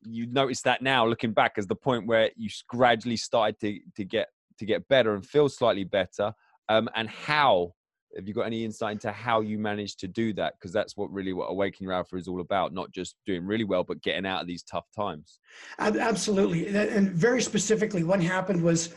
you 0.05 0.27
notice 0.27 0.63
that 0.63 0.81
now 0.81 1.07
looking 1.07 1.33
back 1.33 1.55
as 1.57 1.67
the 1.67 1.75
point 1.75 2.07
where 2.07 2.31
you 2.37 2.49
gradually 2.69 3.17
started 3.17 3.59
to 3.61 3.79
to 3.97 4.05
get 4.05 4.29
to 4.59 4.65
get 4.65 4.87
better 4.89 5.15
and 5.15 5.27
feel 5.27 5.49
slightly 5.49 5.85
better 5.85 6.33
um 6.69 6.89
and 6.95 7.09
how 7.09 7.73
have 8.17 8.27
you 8.27 8.33
got 8.33 8.43
any 8.43 8.65
insight 8.65 8.93
into 8.93 9.13
how 9.13 9.41
you 9.41 9.59
managed 9.59 10.01
to 10.01 10.09
do 10.09 10.33
that 10.33 10.55
because 10.59 10.73
that's 10.73 10.97
what 10.97 11.13
really 11.13 11.33
what 11.33 11.47
awakening 11.47 11.89
your 11.89 11.93
alpha 11.93 12.17
is 12.17 12.27
all 12.27 12.41
about 12.41 12.73
not 12.73 12.91
just 12.91 13.17
doing 13.27 13.45
really 13.45 13.65
well 13.65 13.85
but 13.85 14.01
getting 14.03 14.25
out 14.25 14.41
of 14.41 14.47
these 14.47 14.63
tough 14.63 14.87
times 14.95 15.41
Absolutely, 15.79 16.67
and 16.69 17.11
very 17.11 17.43
specifically, 17.43 18.03
what 18.05 18.23
happened 18.23 18.63
was 18.63 18.95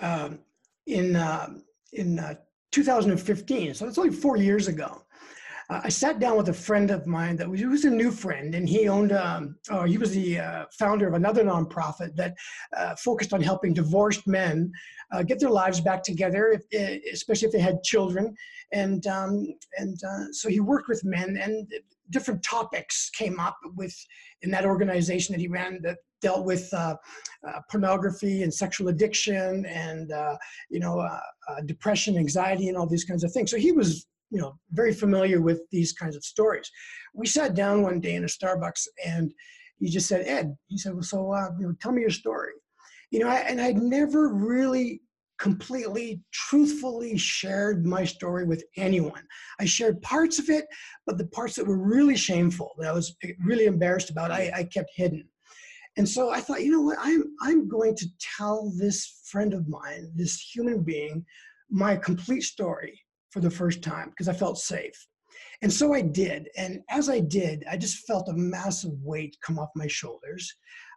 um, 0.00 0.38
in 0.86 1.16
um 1.16 1.64
in 1.92 2.18
uh, 2.18 2.34
2015. 2.70 3.74
So 3.74 3.86
it's 3.86 3.98
only 3.98 4.10
four 4.10 4.36
years 4.36 4.68
ago. 4.68 5.02
Uh, 5.70 5.80
I 5.84 5.88
sat 5.88 6.18
down 6.18 6.36
with 6.36 6.48
a 6.48 6.52
friend 6.54 6.90
of 6.90 7.06
mine 7.06 7.36
that 7.36 7.48
was, 7.48 7.60
he 7.60 7.66
was 7.66 7.84
a 7.84 7.90
new 7.90 8.10
friend, 8.10 8.54
and 8.54 8.68
he 8.68 8.88
owned. 8.88 9.12
Um, 9.12 9.56
oh, 9.70 9.84
he 9.84 9.98
was 9.98 10.12
the 10.12 10.38
uh, 10.38 10.64
founder 10.78 11.06
of 11.06 11.14
another 11.14 11.44
nonprofit 11.44 12.14
that 12.16 12.34
uh, 12.76 12.94
focused 12.96 13.32
on 13.32 13.40
helping 13.40 13.72
divorced 13.72 14.26
men 14.26 14.70
uh, 15.12 15.22
get 15.22 15.40
their 15.40 15.50
lives 15.50 15.80
back 15.80 16.02
together, 16.02 16.52
if, 16.52 16.62
eh, 16.72 16.98
especially 17.12 17.46
if 17.46 17.52
they 17.52 17.60
had 17.60 17.82
children. 17.82 18.34
And 18.72 19.06
um, 19.06 19.46
and 19.78 19.98
uh, 20.04 20.32
so 20.32 20.48
he 20.48 20.60
worked 20.60 20.88
with 20.88 21.04
men, 21.04 21.36
and 21.36 21.68
different 22.10 22.42
topics 22.42 23.10
came 23.10 23.40
up 23.40 23.56
with 23.74 23.94
in 24.42 24.50
that 24.50 24.64
organization 24.64 25.32
that 25.32 25.40
he 25.40 25.48
ran 25.48 25.80
that 25.82 25.98
dealt 26.20 26.44
with 26.44 26.72
uh, 26.72 26.96
uh, 27.46 27.60
pornography 27.70 28.42
and 28.42 28.54
sexual 28.54 28.88
addiction 28.88 29.66
and 29.66 30.12
uh, 30.12 30.36
you 30.70 30.78
know 30.78 31.00
uh, 31.00 31.20
depression 31.66 32.16
anxiety 32.16 32.68
and 32.68 32.78
all 32.78 32.86
these 32.86 33.04
kinds 33.04 33.24
of 33.24 33.32
things 33.32 33.50
so 33.50 33.56
he 33.56 33.72
was 33.72 34.06
you 34.32 34.40
know 34.40 34.58
very 34.70 34.94
familiar 34.94 35.40
with 35.40 35.60
these 35.70 35.92
kinds 35.92 36.16
of 36.16 36.24
stories. 36.24 36.68
We 37.14 37.26
sat 37.26 37.54
down 37.54 37.82
one 37.82 38.00
day 38.00 38.14
in 38.14 38.24
a 38.24 38.26
starbucks 38.26 38.86
and 39.04 39.32
he 39.78 39.90
just 39.90 40.08
said 40.08 40.26
ed 40.26 40.56
he 40.68 40.78
said 40.78 40.94
well 40.94 41.02
so 41.02 41.32
uh, 41.32 41.50
you 41.60 41.66
know 41.66 41.74
tell 41.80 41.92
me 41.92 42.00
your 42.00 42.10
story. 42.10 42.52
You 43.10 43.20
know 43.20 43.28
I, 43.28 43.40
and 43.40 43.60
i'd 43.60 43.76
never 43.76 44.32
really 44.32 45.02
completely 45.38 46.22
truthfully 46.32 47.18
shared 47.18 47.84
my 47.84 48.04
story 48.04 48.44
with 48.46 48.64
anyone. 48.76 49.22
I 49.60 49.66
shared 49.66 50.00
parts 50.00 50.38
of 50.38 50.48
it 50.48 50.64
but 51.06 51.18
the 51.18 51.26
parts 51.26 51.54
that 51.56 51.66
were 51.66 51.78
really 51.78 52.16
shameful 52.16 52.72
that 52.78 52.88
i 52.88 52.92
was 52.92 53.14
really 53.44 53.66
embarrassed 53.66 54.10
about 54.10 54.30
i, 54.30 54.50
I 54.54 54.64
kept 54.64 54.90
hidden. 54.96 55.28
And 55.98 56.08
so 56.08 56.30
I 56.30 56.40
thought, 56.40 56.62
you 56.62 56.70
know 56.70 56.80
what, 56.80 56.96
I'm 56.98 57.22
I'm 57.42 57.68
going 57.68 57.94
to 57.96 58.06
tell 58.38 58.72
this 58.78 59.20
friend 59.26 59.52
of 59.52 59.68
mine, 59.68 60.10
this 60.14 60.40
human 60.40 60.82
being, 60.82 61.22
my 61.68 61.96
complete 61.96 62.44
story 62.44 63.01
for 63.32 63.40
the 63.40 63.50
first 63.50 63.82
time 63.82 64.10
because 64.10 64.28
I 64.28 64.32
felt 64.32 64.58
safe. 64.58 65.06
And 65.62 65.72
so 65.72 65.94
I 65.94 66.02
did. 66.02 66.48
And 66.56 66.80
as 66.90 67.08
I 67.08 67.20
did, 67.20 67.64
I 67.70 67.76
just 67.76 68.06
felt 68.06 68.28
a 68.28 68.34
massive 68.34 68.92
weight 69.02 69.36
come 69.42 69.58
off 69.58 69.70
my 69.74 69.86
shoulders. 69.86 70.54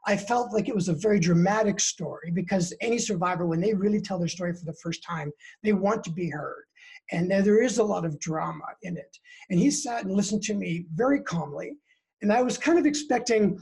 I 0.08 0.18
felt 0.18 0.54
like 0.54 0.68
it 0.68 0.76
was 0.76 0.90
a 0.90 0.94
very 0.94 1.20
dramatic 1.20 1.80
story 1.80 2.32
because 2.34 2.74
any 2.82 3.00
survivor, 3.00 3.46
when 3.46 3.62
they 3.62 3.74
really 3.74 4.02
tell 4.02 4.20
their 4.20 4.28
story 4.28 4.54
for 4.54 4.66
the 4.66 4.78
first 4.84 5.04
time, 5.04 5.32
they 5.64 5.74
want 5.74 6.04
to 6.04 6.12
be 6.12 6.30
heard. 6.30 6.66
And 7.12 7.30
there 7.30 7.62
is 7.62 7.78
a 7.78 7.84
lot 7.84 8.06
of 8.06 8.20
drama 8.20 8.66
in 8.82 8.98
it. 8.98 9.18
And 9.50 9.60
he 9.60 9.72
sat 9.72 10.04
and 10.04 10.16
listened 10.16 10.44
to 10.44 10.54
me 10.54 10.86
very 10.94 11.22
calmly. 11.22 11.74
And 12.22 12.34
I 12.34 12.42
was 12.42 12.58
kind 12.58 12.80
of 12.80 12.86
expecting 12.86 13.60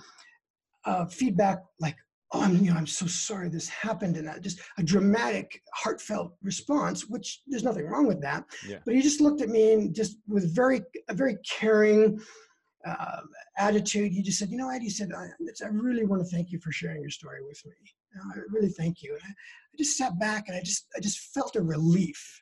uh, 0.86 1.06
feedback 1.06 1.60
like, 1.80 1.96
"Oh, 2.34 2.42
I'm, 2.42 2.58
you 2.58 2.72
know, 2.72 2.78
I'm 2.78 2.88
so 2.88 3.06
sorry 3.06 3.50
this 3.50 3.70
happened," 3.70 4.18
and 4.18 4.28
that 4.28 4.42
just 4.42 4.60
a 4.78 4.84
dramatic, 4.84 5.62
heartfelt 5.74 6.36
response, 6.42 7.08
which 7.08 7.42
there's 7.48 7.63
nothing 7.63 7.86
wrong 7.86 8.08
with 8.08 8.22
that. 8.22 8.46
Yeah. 8.68 8.80
But 8.86 8.96
he 8.96 9.02
just 9.02 9.22
looked 9.22 9.42
at 9.42 9.50
me 9.50 9.74
and 9.74 9.96
just 9.96 10.18
with 10.28 10.54
very, 10.56 10.82
a 11.10 11.13
very 11.13 11.38
caring 11.50 12.20
uh, 12.86 13.22
attitude, 13.58 14.12
he 14.12 14.22
just 14.22 14.40
said, 14.40 14.50
"You 14.50 14.58
know 14.58 14.68
what?" 14.68 14.82
He 14.82 14.90
said, 14.90 15.12
I, 15.16 15.28
"I 15.63 15.68
really 15.68 16.06
want 16.06 16.22
to 16.22 16.28
thank 16.28 16.52
you 16.52 16.60
for 16.60 16.72
sharing 16.72 17.02
your 17.02 17.10
story 17.10 17.44
with 17.44 17.62
me. 17.66 17.74
You 18.13 18.18
know, 18.18 18.24
I 18.36 18.40
really 18.52 18.70
thank 18.70 19.02
you." 19.02 19.13
And 19.13 19.24
I, 19.24 19.30
I 19.30 19.78
just 19.78 19.98
sat 19.98 20.20
back 20.20 20.48
and 20.48 20.58
I 20.58 20.62
just, 20.62 20.88
I 20.96 21.00
just 21.00 21.20
felt 21.34 21.56
a 21.56 21.62
relief. 21.62 22.42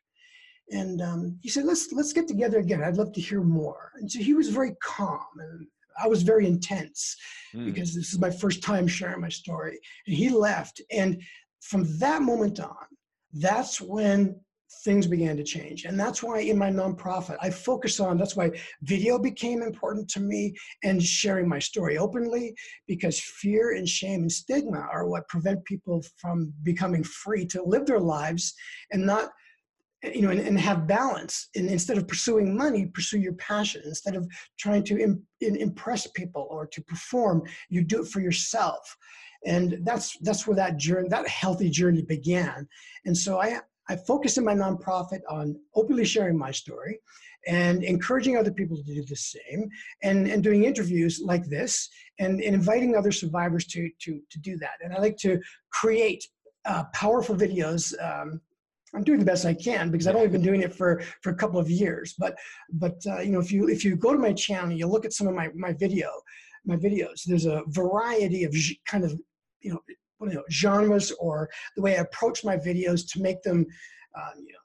And 0.71 1.01
um, 1.01 1.37
he 1.41 1.49
said, 1.49 1.65
"Let's 1.65 1.91
let's 1.91 2.13
get 2.13 2.27
together 2.27 2.59
again. 2.59 2.83
I'd 2.83 2.97
love 2.97 3.13
to 3.13 3.21
hear 3.21 3.41
more." 3.41 3.91
And 3.95 4.11
so 4.11 4.19
he 4.19 4.33
was 4.33 4.49
very 4.49 4.75
calm, 4.81 5.19
and 5.37 5.67
I 6.01 6.07
was 6.07 6.23
very 6.23 6.45
intense 6.45 7.15
Mm. 7.53 7.65
because 7.65 7.93
this 7.93 8.13
is 8.13 8.19
my 8.19 8.29
first 8.29 8.63
time 8.63 8.87
sharing 8.87 9.21
my 9.21 9.29
story. 9.29 9.77
And 10.07 10.15
he 10.15 10.29
left. 10.29 10.81
And 10.91 11.21
from 11.61 11.85
that 11.99 12.21
moment 12.21 12.59
on, 12.59 12.85
that's 13.33 13.81
when 13.81 14.39
things 14.85 15.05
began 15.05 15.35
to 15.35 15.43
change. 15.43 15.83
And 15.83 15.99
that's 15.99 16.23
why 16.23 16.39
in 16.39 16.57
my 16.57 16.69
nonprofit, 16.69 17.35
I 17.41 17.49
focus 17.49 17.99
on 17.99 18.17
that's 18.17 18.37
why 18.37 18.51
video 18.83 19.19
became 19.19 19.61
important 19.61 20.09
to 20.11 20.21
me 20.21 20.53
and 20.83 21.03
sharing 21.03 21.47
my 21.47 21.59
story 21.59 21.97
openly 21.97 22.55
because 22.87 23.19
fear 23.19 23.75
and 23.75 23.87
shame 23.87 24.21
and 24.21 24.31
stigma 24.31 24.79
are 24.79 25.07
what 25.07 25.27
prevent 25.27 25.63
people 25.65 26.01
from 26.17 26.53
becoming 26.63 27.03
free 27.03 27.45
to 27.47 27.61
live 27.63 27.85
their 27.85 27.99
lives 27.99 28.53
and 28.91 29.05
not 29.05 29.29
you 30.03 30.21
know 30.21 30.29
and, 30.29 30.39
and 30.39 30.59
have 30.59 30.87
balance 30.87 31.49
and 31.55 31.69
instead 31.69 31.97
of 31.97 32.07
pursuing 32.07 32.57
money 32.57 32.87
pursue 32.87 33.19
your 33.19 33.33
passion. 33.33 33.81
Instead 33.85 34.15
of 34.15 34.27
trying 34.59 34.83
to 34.85 34.99
Im- 34.99 35.25
impress 35.39 36.07
people 36.07 36.47
or 36.49 36.65
to 36.67 36.81
perform 36.83 37.43
you 37.69 37.83
do 37.83 38.01
it 38.01 38.07
for 38.07 38.19
yourself. 38.19 38.97
And 39.45 39.79
that's 39.83 40.17
that's 40.19 40.47
where 40.47 40.55
that 40.55 40.77
journey 40.77 41.09
that 41.09 41.27
healthy 41.27 41.69
journey 41.69 42.01
began. 42.01 42.67
And 43.05 43.17
so 43.17 43.39
i 43.39 43.59
i 43.89 43.95
focus 43.95 44.37
in 44.37 44.45
my 44.45 44.55
nonprofit 44.55 45.21
on 45.29 45.55
openly 45.75 46.05
sharing 46.05 46.37
my 46.37 46.51
story 46.51 46.99
and 47.47 47.83
encouraging 47.83 48.37
other 48.37 48.51
people 48.51 48.77
to 48.77 48.83
do 48.83 49.03
the 49.03 49.15
same 49.15 49.69
and 50.03 50.27
and 50.27 50.43
doing 50.43 50.63
interviews 50.63 51.21
like 51.23 51.45
this 51.45 51.89
and, 52.19 52.41
and 52.41 52.53
inviting 52.55 52.95
other 52.95 53.11
survivors 53.11 53.65
to 53.65 53.89
to 53.99 54.19
to 54.31 54.39
do 54.39 54.57
that. 54.57 54.77
And 54.81 54.93
i 54.93 54.99
like 54.99 55.17
to 55.17 55.39
create 55.71 56.23
uh, 56.65 56.83
powerful 56.93 57.35
videos 57.35 57.93
um, 58.03 58.39
I'm 58.93 59.03
doing 59.03 59.19
the 59.19 59.25
best 59.25 59.45
I 59.45 59.53
can 59.53 59.89
because 59.89 60.07
I've 60.07 60.15
only 60.15 60.27
been 60.27 60.41
doing 60.41 60.61
it 60.61 60.73
for 60.73 61.01
for 61.21 61.31
a 61.31 61.35
couple 61.35 61.59
of 61.59 61.69
years. 61.69 62.13
But 62.17 62.37
but 62.73 62.95
uh, 63.07 63.19
you 63.19 63.31
know 63.31 63.39
if 63.39 63.51
you 63.51 63.69
if 63.69 63.85
you 63.85 63.95
go 63.95 64.13
to 64.13 64.19
my 64.19 64.33
channel, 64.33 64.71
you 64.71 64.87
look 64.87 65.05
at 65.05 65.13
some 65.13 65.27
of 65.27 65.33
my 65.33 65.49
my 65.55 65.73
video 65.73 66.09
my 66.65 66.75
videos. 66.75 67.23
There's 67.25 67.45
a 67.45 67.63
variety 67.67 68.43
of 68.43 68.55
kind 68.85 69.03
of 69.03 69.19
you 69.61 69.71
know 69.71 69.79
what 70.17 70.27
do 70.27 70.33
you 70.33 70.39
know 70.39 70.45
genres 70.51 71.11
or 71.19 71.49
the 71.75 71.81
way 71.81 71.97
I 71.97 72.01
approach 72.01 72.43
my 72.43 72.57
videos 72.57 73.09
to 73.13 73.21
make 73.21 73.41
them 73.43 73.65
uh, 74.15 74.31
you 74.35 74.53
know 74.53 74.59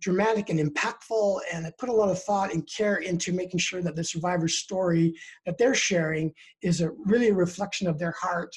dramatic 0.00 0.50
and 0.50 0.60
impactful. 0.60 1.40
And 1.52 1.66
I 1.66 1.72
put 1.78 1.88
a 1.88 1.92
lot 1.92 2.10
of 2.10 2.22
thought 2.22 2.52
and 2.52 2.68
care 2.68 2.96
into 2.96 3.32
making 3.32 3.60
sure 3.60 3.82
that 3.82 3.96
the 3.96 4.04
survivor's 4.04 4.58
story 4.58 5.14
that 5.44 5.58
they're 5.58 5.74
sharing 5.74 6.32
is 6.62 6.80
a 6.80 6.90
really 7.04 7.28
a 7.28 7.34
reflection 7.34 7.86
of 7.86 7.98
their 7.98 8.14
heart 8.20 8.54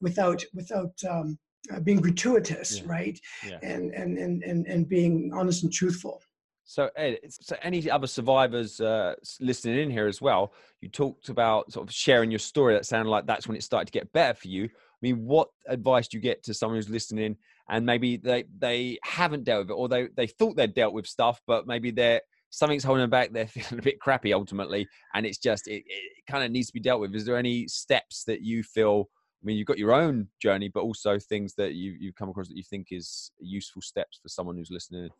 without 0.00 0.42
without 0.54 0.92
um, 1.08 1.38
uh, 1.72 1.80
being 1.80 2.00
gratuitous, 2.00 2.78
Yeah. 2.80 2.84
right? 2.86 3.20
Yeah. 3.46 3.58
And, 3.62 3.92
and 3.92 4.18
and 4.18 4.42
and 4.42 4.66
and 4.66 4.88
being 4.88 5.32
honest 5.34 5.62
and 5.62 5.72
truthful. 5.72 6.22
So, 6.64 6.88
Ed, 6.96 7.18
so 7.28 7.56
any 7.62 7.90
other 7.90 8.06
survivors 8.06 8.80
uh, 8.80 9.14
listening 9.40 9.78
in 9.78 9.90
here 9.90 10.06
as 10.06 10.22
well? 10.22 10.54
You 10.80 10.88
talked 10.88 11.28
about 11.28 11.70
sort 11.72 11.86
of 11.86 11.92
sharing 11.94 12.30
your 12.30 12.38
story. 12.38 12.74
That 12.74 12.86
sounded 12.86 13.10
like 13.10 13.26
that's 13.26 13.46
when 13.48 13.56
it 13.56 13.62
started 13.62 13.86
to 13.86 13.92
get 13.92 14.12
better 14.12 14.34
for 14.34 14.48
you. 14.48 14.64
I 14.64 14.98
mean, 15.02 15.24
what 15.26 15.48
advice 15.66 16.08
do 16.08 16.16
you 16.16 16.22
get 16.22 16.42
to 16.44 16.54
someone 16.54 16.78
who's 16.78 16.88
listening 16.88 17.36
and 17.68 17.84
maybe 17.84 18.16
they 18.16 18.44
they 18.58 18.98
haven't 19.04 19.44
dealt 19.44 19.62
with 19.66 19.70
it, 19.70 19.74
or 19.74 19.88
they 19.88 20.08
they 20.16 20.26
thought 20.26 20.56
they'd 20.56 20.74
dealt 20.74 20.94
with 20.94 21.06
stuff, 21.06 21.40
but 21.46 21.66
maybe 21.66 21.90
they're 21.90 22.20
something's 22.50 22.84
holding 22.84 23.02
them 23.02 23.10
back. 23.10 23.32
They're 23.32 23.46
feeling 23.48 23.78
a 23.78 23.82
bit 23.82 24.00
crappy 24.00 24.32
ultimately, 24.32 24.86
and 25.14 25.26
it's 25.26 25.38
just 25.38 25.66
it, 25.68 25.82
it 25.86 26.24
kind 26.30 26.44
of 26.44 26.50
needs 26.50 26.68
to 26.68 26.72
be 26.74 26.80
dealt 26.80 27.00
with. 27.00 27.14
Is 27.14 27.24
there 27.24 27.36
any 27.36 27.66
steps 27.68 28.24
that 28.24 28.40
you 28.42 28.62
feel? 28.62 29.08
I 29.42 29.44
mean, 29.44 29.56
you've 29.56 29.66
got 29.66 29.78
your 29.78 29.92
own 29.92 30.28
journey, 30.40 30.68
but 30.68 30.80
also 30.82 31.18
things 31.18 31.54
that 31.56 31.74
you 31.74 31.96
you've 31.98 32.14
come 32.14 32.28
across 32.28 32.48
that 32.48 32.56
you 32.56 32.62
think 32.62 32.88
is 32.90 33.32
useful 33.40 33.82
steps 33.82 34.20
for 34.22 34.28
someone 34.28 34.56
who's 34.56 34.70
listening. 34.70 35.10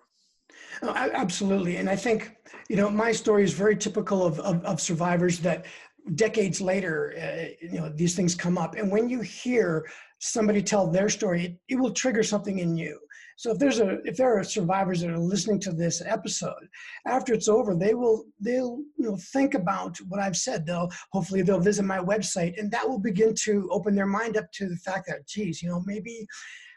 Oh, 0.82 0.94
absolutely, 0.94 1.76
and 1.76 1.88
I 1.88 1.96
think 1.96 2.36
you 2.68 2.76
know 2.76 2.88
my 2.88 3.10
story 3.10 3.42
is 3.42 3.52
very 3.52 3.76
typical 3.76 4.24
of 4.24 4.38
of, 4.40 4.64
of 4.64 4.80
survivors 4.80 5.40
that 5.40 5.66
decades 6.14 6.60
later, 6.60 7.14
uh, 7.16 7.48
you 7.60 7.80
know, 7.80 7.88
these 7.88 8.14
things 8.14 8.34
come 8.34 8.58
up, 8.58 8.76
and 8.76 8.90
when 8.90 9.08
you 9.08 9.20
hear 9.20 9.86
somebody 10.20 10.62
tell 10.62 10.86
their 10.86 11.08
story, 11.08 11.44
it, 11.44 11.58
it 11.68 11.76
will 11.76 11.92
trigger 11.92 12.22
something 12.22 12.60
in 12.60 12.76
you. 12.76 12.98
So 13.42 13.50
if 13.50 13.58
there's 13.58 13.80
a 13.80 13.98
if 14.04 14.16
there 14.16 14.38
are 14.38 14.44
survivors 14.44 15.00
that 15.00 15.10
are 15.10 15.18
listening 15.18 15.58
to 15.62 15.72
this 15.72 16.00
episode, 16.06 16.68
after 17.08 17.34
it's 17.34 17.48
over, 17.48 17.74
they 17.74 17.92
will 17.92 18.26
they'll 18.38 18.78
you 18.96 19.04
know 19.04 19.16
think 19.32 19.54
about 19.54 19.96
what 20.08 20.20
I've 20.20 20.36
said. 20.36 20.64
They'll 20.64 20.92
hopefully 21.10 21.42
they'll 21.42 21.58
visit 21.58 21.84
my 21.84 21.98
website, 21.98 22.56
and 22.56 22.70
that 22.70 22.88
will 22.88 23.00
begin 23.00 23.34
to 23.46 23.68
open 23.72 23.96
their 23.96 24.06
mind 24.06 24.36
up 24.36 24.44
to 24.52 24.68
the 24.68 24.76
fact 24.76 25.08
that, 25.08 25.26
geez, 25.26 25.60
you 25.60 25.70
know, 25.70 25.82
maybe 25.86 26.24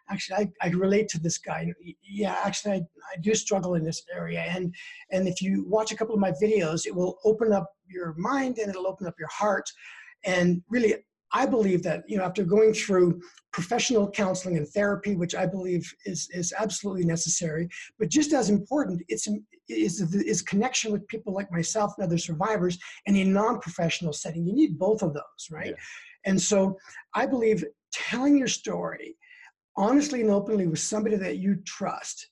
actually 0.09 0.37
I, 0.37 0.67
I 0.67 0.69
relate 0.69 1.07
to 1.09 1.19
this 1.19 1.37
guy. 1.37 1.71
Yeah, 2.01 2.35
actually 2.43 2.73
I, 2.73 2.77
I 3.13 3.17
do 3.21 3.35
struggle 3.35 3.75
in 3.75 3.83
this 3.83 4.01
area. 4.11 4.43
And 4.49 4.73
and 5.11 5.27
if 5.27 5.43
you 5.43 5.65
watch 5.67 5.91
a 5.91 5.95
couple 5.95 6.15
of 6.15 6.19
my 6.19 6.31
videos, 6.41 6.87
it 6.87 6.95
will 6.95 7.19
open 7.25 7.53
up 7.53 7.67
your 7.87 8.15
mind 8.17 8.57
and 8.57 8.71
it'll 8.71 8.87
open 8.87 9.05
up 9.05 9.19
your 9.19 9.29
heart. 9.31 9.69
And 10.23 10.63
really 10.67 10.95
I 11.35 11.45
believe 11.45 11.83
that 11.83 12.03
you 12.07 12.17
know 12.17 12.23
after 12.23 12.45
going 12.45 12.73
through 12.73 13.21
professional 13.51 14.09
counseling 14.09 14.55
and 14.55 14.67
therapy, 14.69 15.15
which 15.17 15.35
I 15.35 15.45
believe 15.45 15.93
is 16.05 16.29
is 16.31 16.53
absolutely 16.57 17.03
necessary, 17.03 17.67
but 17.99 18.09
just 18.09 18.31
as 18.33 18.49
important, 18.49 19.03
it's 19.09 19.27
is 19.67 20.01
is 20.13 20.41
connection 20.41 20.93
with 20.93 21.05
people 21.07 21.33
like 21.33 21.51
myself 21.51 21.93
and 21.97 22.05
other 22.05 22.17
survivors 22.17 22.79
and 23.05 23.17
in 23.17 23.27
a 23.27 23.31
non-professional 23.31 24.13
setting. 24.13 24.47
You 24.47 24.53
need 24.53 24.79
both 24.79 25.01
of 25.03 25.13
those, 25.13 25.43
right? 25.51 25.71
Yeah. 25.71 26.29
And 26.29 26.41
so 26.41 26.77
I 27.13 27.25
believe 27.25 27.65
telling 27.91 28.37
your 28.37 28.47
story 28.47 29.17
honestly 29.75 30.21
and 30.21 30.31
openly 30.31 30.67
with 30.67 30.79
somebody 30.79 31.17
that 31.17 31.37
you 31.37 31.57
trust 31.65 32.29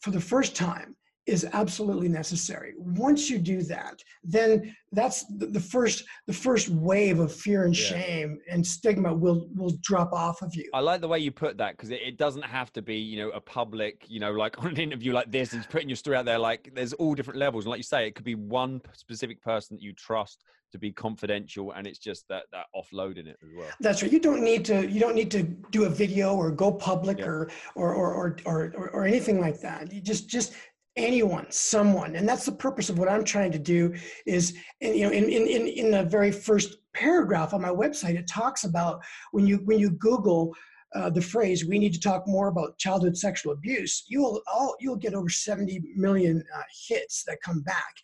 for 0.00 0.10
the 0.10 0.20
first 0.20 0.56
time 0.56 0.96
is 1.28 1.46
absolutely 1.52 2.08
necessary. 2.08 2.72
Once 2.78 3.28
you 3.28 3.38
do 3.38 3.62
that, 3.62 4.02
then 4.24 4.74
that's 4.92 5.26
the 5.36 5.60
first 5.60 6.04
the 6.26 6.32
first 6.32 6.70
wave 6.70 7.18
of 7.18 7.32
fear 7.32 7.64
and 7.64 7.76
shame 7.76 8.38
and 8.50 8.66
stigma 8.66 9.12
will 9.12 9.46
will 9.54 9.76
drop 9.82 10.12
off 10.12 10.40
of 10.40 10.54
you. 10.54 10.68
I 10.72 10.80
like 10.80 11.02
the 11.02 11.08
way 11.08 11.18
you 11.18 11.30
put 11.30 11.58
that 11.58 11.76
because 11.76 11.90
it, 11.90 12.00
it, 12.02 12.16
doesn't 12.16 12.44
have 12.44 12.72
to 12.72 12.82
be 12.82 12.96
you 12.96 13.18
know 13.18 13.30
a 13.30 13.40
public 13.40 14.06
you 14.08 14.18
know 14.18 14.32
like 14.32 14.58
on 14.64 14.70
an 14.70 14.78
interview 14.78 15.12
like 15.12 15.30
this 15.30 15.52
and 15.52 15.68
putting 15.68 15.88
your 15.88 15.96
story 15.96 16.16
out 16.16 16.24
there 16.24 16.38
like 16.38 16.70
there's 16.74 16.94
all 16.94 17.14
different 17.14 17.38
levels 17.38 17.64
and 17.64 17.70
like 17.70 17.78
you 17.78 17.84
say 17.84 18.06
it 18.06 18.14
could 18.14 18.24
be 18.24 18.34
one 18.34 18.80
specific 18.92 19.42
person 19.42 19.76
that 19.76 19.82
you 19.82 19.92
trust 19.92 20.42
to 20.72 20.78
be 20.78 20.90
confidential 20.92 21.72
and 21.72 21.86
it's 21.86 21.98
just 21.98 22.26
that 22.28 22.44
that 22.52 22.66
offloading 22.74 23.26
it 23.26 23.36
as 23.42 23.50
well 23.56 23.68
that's 23.80 24.02
right 24.02 24.12
you 24.12 24.20
don't 24.20 24.42
need 24.42 24.64
to 24.64 24.86
you 24.90 24.98
don't 24.98 25.14
need 25.14 25.30
to 25.30 25.42
do 25.70 25.84
a 25.84 25.88
video 25.88 26.34
or 26.34 26.50
go 26.50 26.72
public 26.72 27.18
yeah. 27.18 27.26
or, 27.26 27.50
or, 27.74 27.94
or 27.94 28.36
or 28.44 28.72
or 28.74 28.90
or 28.90 29.04
anything 29.04 29.40
like 29.40 29.60
that 29.60 29.92
you 29.92 30.00
just 30.00 30.28
just 30.28 30.54
anyone 30.98 31.46
someone. 31.50 32.16
And 32.16 32.28
that's 32.28 32.44
the 32.44 32.52
purpose 32.52 32.90
of 32.90 32.98
what 32.98 33.08
i'm 33.08 33.24
trying 33.24 33.52
to 33.52 33.58
do 33.58 33.94
is 34.26 34.54
and, 34.80 34.94
you 34.94 35.04
know 35.04 35.12
in, 35.12 35.24
in 35.24 35.46
in 35.46 35.66
in 35.68 35.90
the 35.90 36.02
very 36.02 36.32
first 36.32 36.78
paragraph 36.94 37.54
on 37.54 37.62
my 37.62 37.70
website 37.70 38.16
it 38.16 38.26
talks 38.26 38.64
about 38.64 39.00
when 39.30 39.46
you 39.46 39.58
when 39.64 39.78
you 39.78 39.90
google 39.90 40.52
uh, 40.94 41.10
the 41.10 41.20
phrase 41.20 41.66
"we 41.66 41.78
need 41.78 41.92
to 41.92 42.00
talk 42.00 42.26
more 42.26 42.48
about 42.48 42.78
childhood 42.78 43.16
sexual 43.16 43.52
abuse," 43.52 44.04
you'll 44.08 44.40
all 44.50 44.74
you'll 44.80 44.96
get 44.96 45.14
over 45.14 45.28
70 45.28 45.80
million 45.94 46.42
uh, 46.56 46.62
hits 46.88 47.24
that 47.26 47.42
come 47.44 47.60
back, 47.60 47.94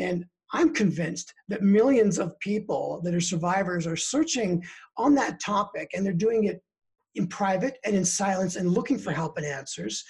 and 0.00 0.24
I'm 0.52 0.74
convinced 0.74 1.32
that 1.48 1.62
millions 1.62 2.18
of 2.18 2.38
people 2.40 3.00
that 3.04 3.14
are 3.14 3.20
survivors 3.20 3.86
are 3.86 3.96
searching 3.96 4.64
on 4.96 5.14
that 5.14 5.40
topic, 5.40 5.90
and 5.94 6.04
they're 6.04 6.12
doing 6.12 6.44
it 6.44 6.60
in 7.14 7.28
private 7.28 7.78
and 7.84 7.94
in 7.94 8.04
silence 8.04 8.56
and 8.56 8.68
looking 8.68 8.98
for 8.98 9.12
help 9.12 9.36
and 9.36 9.46
answers 9.46 10.04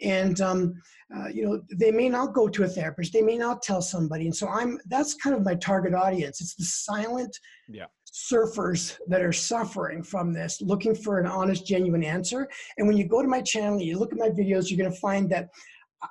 and 0.00 0.40
um, 0.40 0.74
uh, 1.14 1.28
you 1.28 1.44
know 1.44 1.60
they 1.74 1.90
may 1.90 2.08
not 2.08 2.34
go 2.34 2.48
to 2.48 2.64
a 2.64 2.68
therapist 2.68 3.12
they 3.12 3.22
may 3.22 3.36
not 3.36 3.62
tell 3.62 3.80
somebody 3.80 4.26
and 4.26 4.36
so 4.36 4.48
i'm 4.48 4.78
that's 4.86 5.14
kind 5.14 5.34
of 5.34 5.42
my 5.42 5.54
target 5.54 5.94
audience 5.94 6.40
it's 6.40 6.54
the 6.54 6.64
silent 6.64 7.36
yeah. 7.68 7.86
surfers 8.06 8.96
that 9.08 9.22
are 9.22 9.32
suffering 9.32 10.02
from 10.02 10.32
this 10.32 10.60
looking 10.60 10.94
for 10.94 11.18
an 11.18 11.26
honest 11.26 11.66
genuine 11.66 12.04
answer 12.04 12.48
and 12.76 12.86
when 12.86 12.96
you 12.96 13.06
go 13.06 13.22
to 13.22 13.28
my 13.28 13.40
channel 13.40 13.80
you 13.80 13.98
look 13.98 14.12
at 14.12 14.18
my 14.18 14.30
videos 14.30 14.70
you're 14.70 14.78
going 14.78 14.92
to 14.92 15.00
find 15.00 15.30
that 15.30 15.48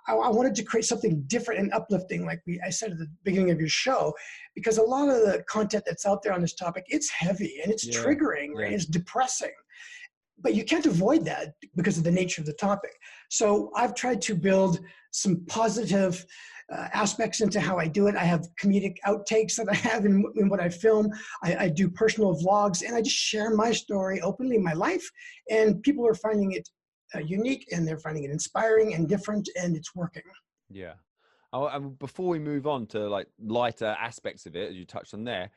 I, 0.08 0.14
I 0.16 0.30
wanted 0.30 0.54
to 0.56 0.64
create 0.64 0.84
something 0.84 1.24
different 1.28 1.62
and 1.62 1.72
uplifting, 1.72 2.26
like 2.26 2.42
we, 2.46 2.60
I 2.66 2.70
said 2.70 2.92
at 2.92 2.98
the 2.98 3.08
beginning 3.24 3.52
of 3.52 3.60
your 3.62 3.70
show, 3.70 4.14
because 4.54 4.78
a 4.78 4.84
lot 4.84 5.08
of 5.08 5.22
the 5.22 5.46
content 5.48 5.86
that's 5.86 6.06
out 6.06 6.22
there 6.24 6.34
on 6.34 6.42
this 6.42 6.56
topic, 6.56 6.84
it's 6.88 7.10
heavy 7.10 7.62
and 7.64 7.72
it's 7.72 7.88
yeah. 7.88 7.98
triggering, 7.98 8.50
yeah. 8.58 8.68
it's 8.68 8.86
depressing 8.86 9.54
but 10.40 10.54
you 10.54 10.64
can't 10.64 10.86
avoid 10.86 11.26
that 11.26 11.54
because 11.76 11.98
of 11.98 12.04
the 12.04 12.12
nature 12.12 12.42
of 12.42 12.46
the 12.46 12.54
topic. 12.54 12.92
So 13.30 13.72
I've 13.76 13.96
tried 13.96 14.22
to 14.24 14.36
build 14.36 14.80
some 15.12 15.44
positive 15.48 16.26
uh, 16.72 16.88
aspects 16.94 17.42
into 17.42 17.60
how 17.60 17.78
I 17.78 17.88
do 17.88 18.08
it. 18.08 18.16
I 18.16 18.26
have 18.26 18.48
comedic 18.62 18.98
outtakes 19.06 19.56
that 19.56 19.68
I 19.70 19.76
have 19.76 20.06
in, 20.06 20.24
in 20.36 20.50
what 20.50 20.60
I 20.60 20.70
film. 20.70 21.10
I, 21.44 21.56
I, 21.56 21.70
do 21.70 21.90
personal 21.90 22.36
vlogs 22.36 22.86
and 22.86 22.94
I 22.94 23.02
just 23.02 23.16
share 23.16 23.56
my 23.56 23.72
story 23.72 24.20
openly, 24.20 24.58
my 24.58 24.74
life, 24.74 25.10
and 25.50 25.82
people 25.82 26.06
are 26.06 26.14
finding 26.14 26.52
it 26.52 26.68
uh, 27.16 27.20
unique 27.20 27.66
and 27.72 27.88
they're 27.88 28.00
finding 28.00 28.26
it 28.26 28.32
inspiring 28.32 28.96
and 28.96 29.08
different, 29.08 29.48
and 29.56 29.78
it's 29.78 29.96
working. 29.96 30.24
Yeah. 30.70 30.94
Oh, 31.54 31.80
before 31.80 32.28
we 32.28 32.40
move 32.40 32.68
on 32.68 32.86
to 32.88 33.08
like 33.08 33.28
lighter 33.40 33.96
aspects 34.00 34.46
of 34.46 34.58
it, 34.58 34.70
as 34.70 34.76
you 34.76 34.86
touched 34.86 35.14
on 35.14 35.24
there, 35.24 35.50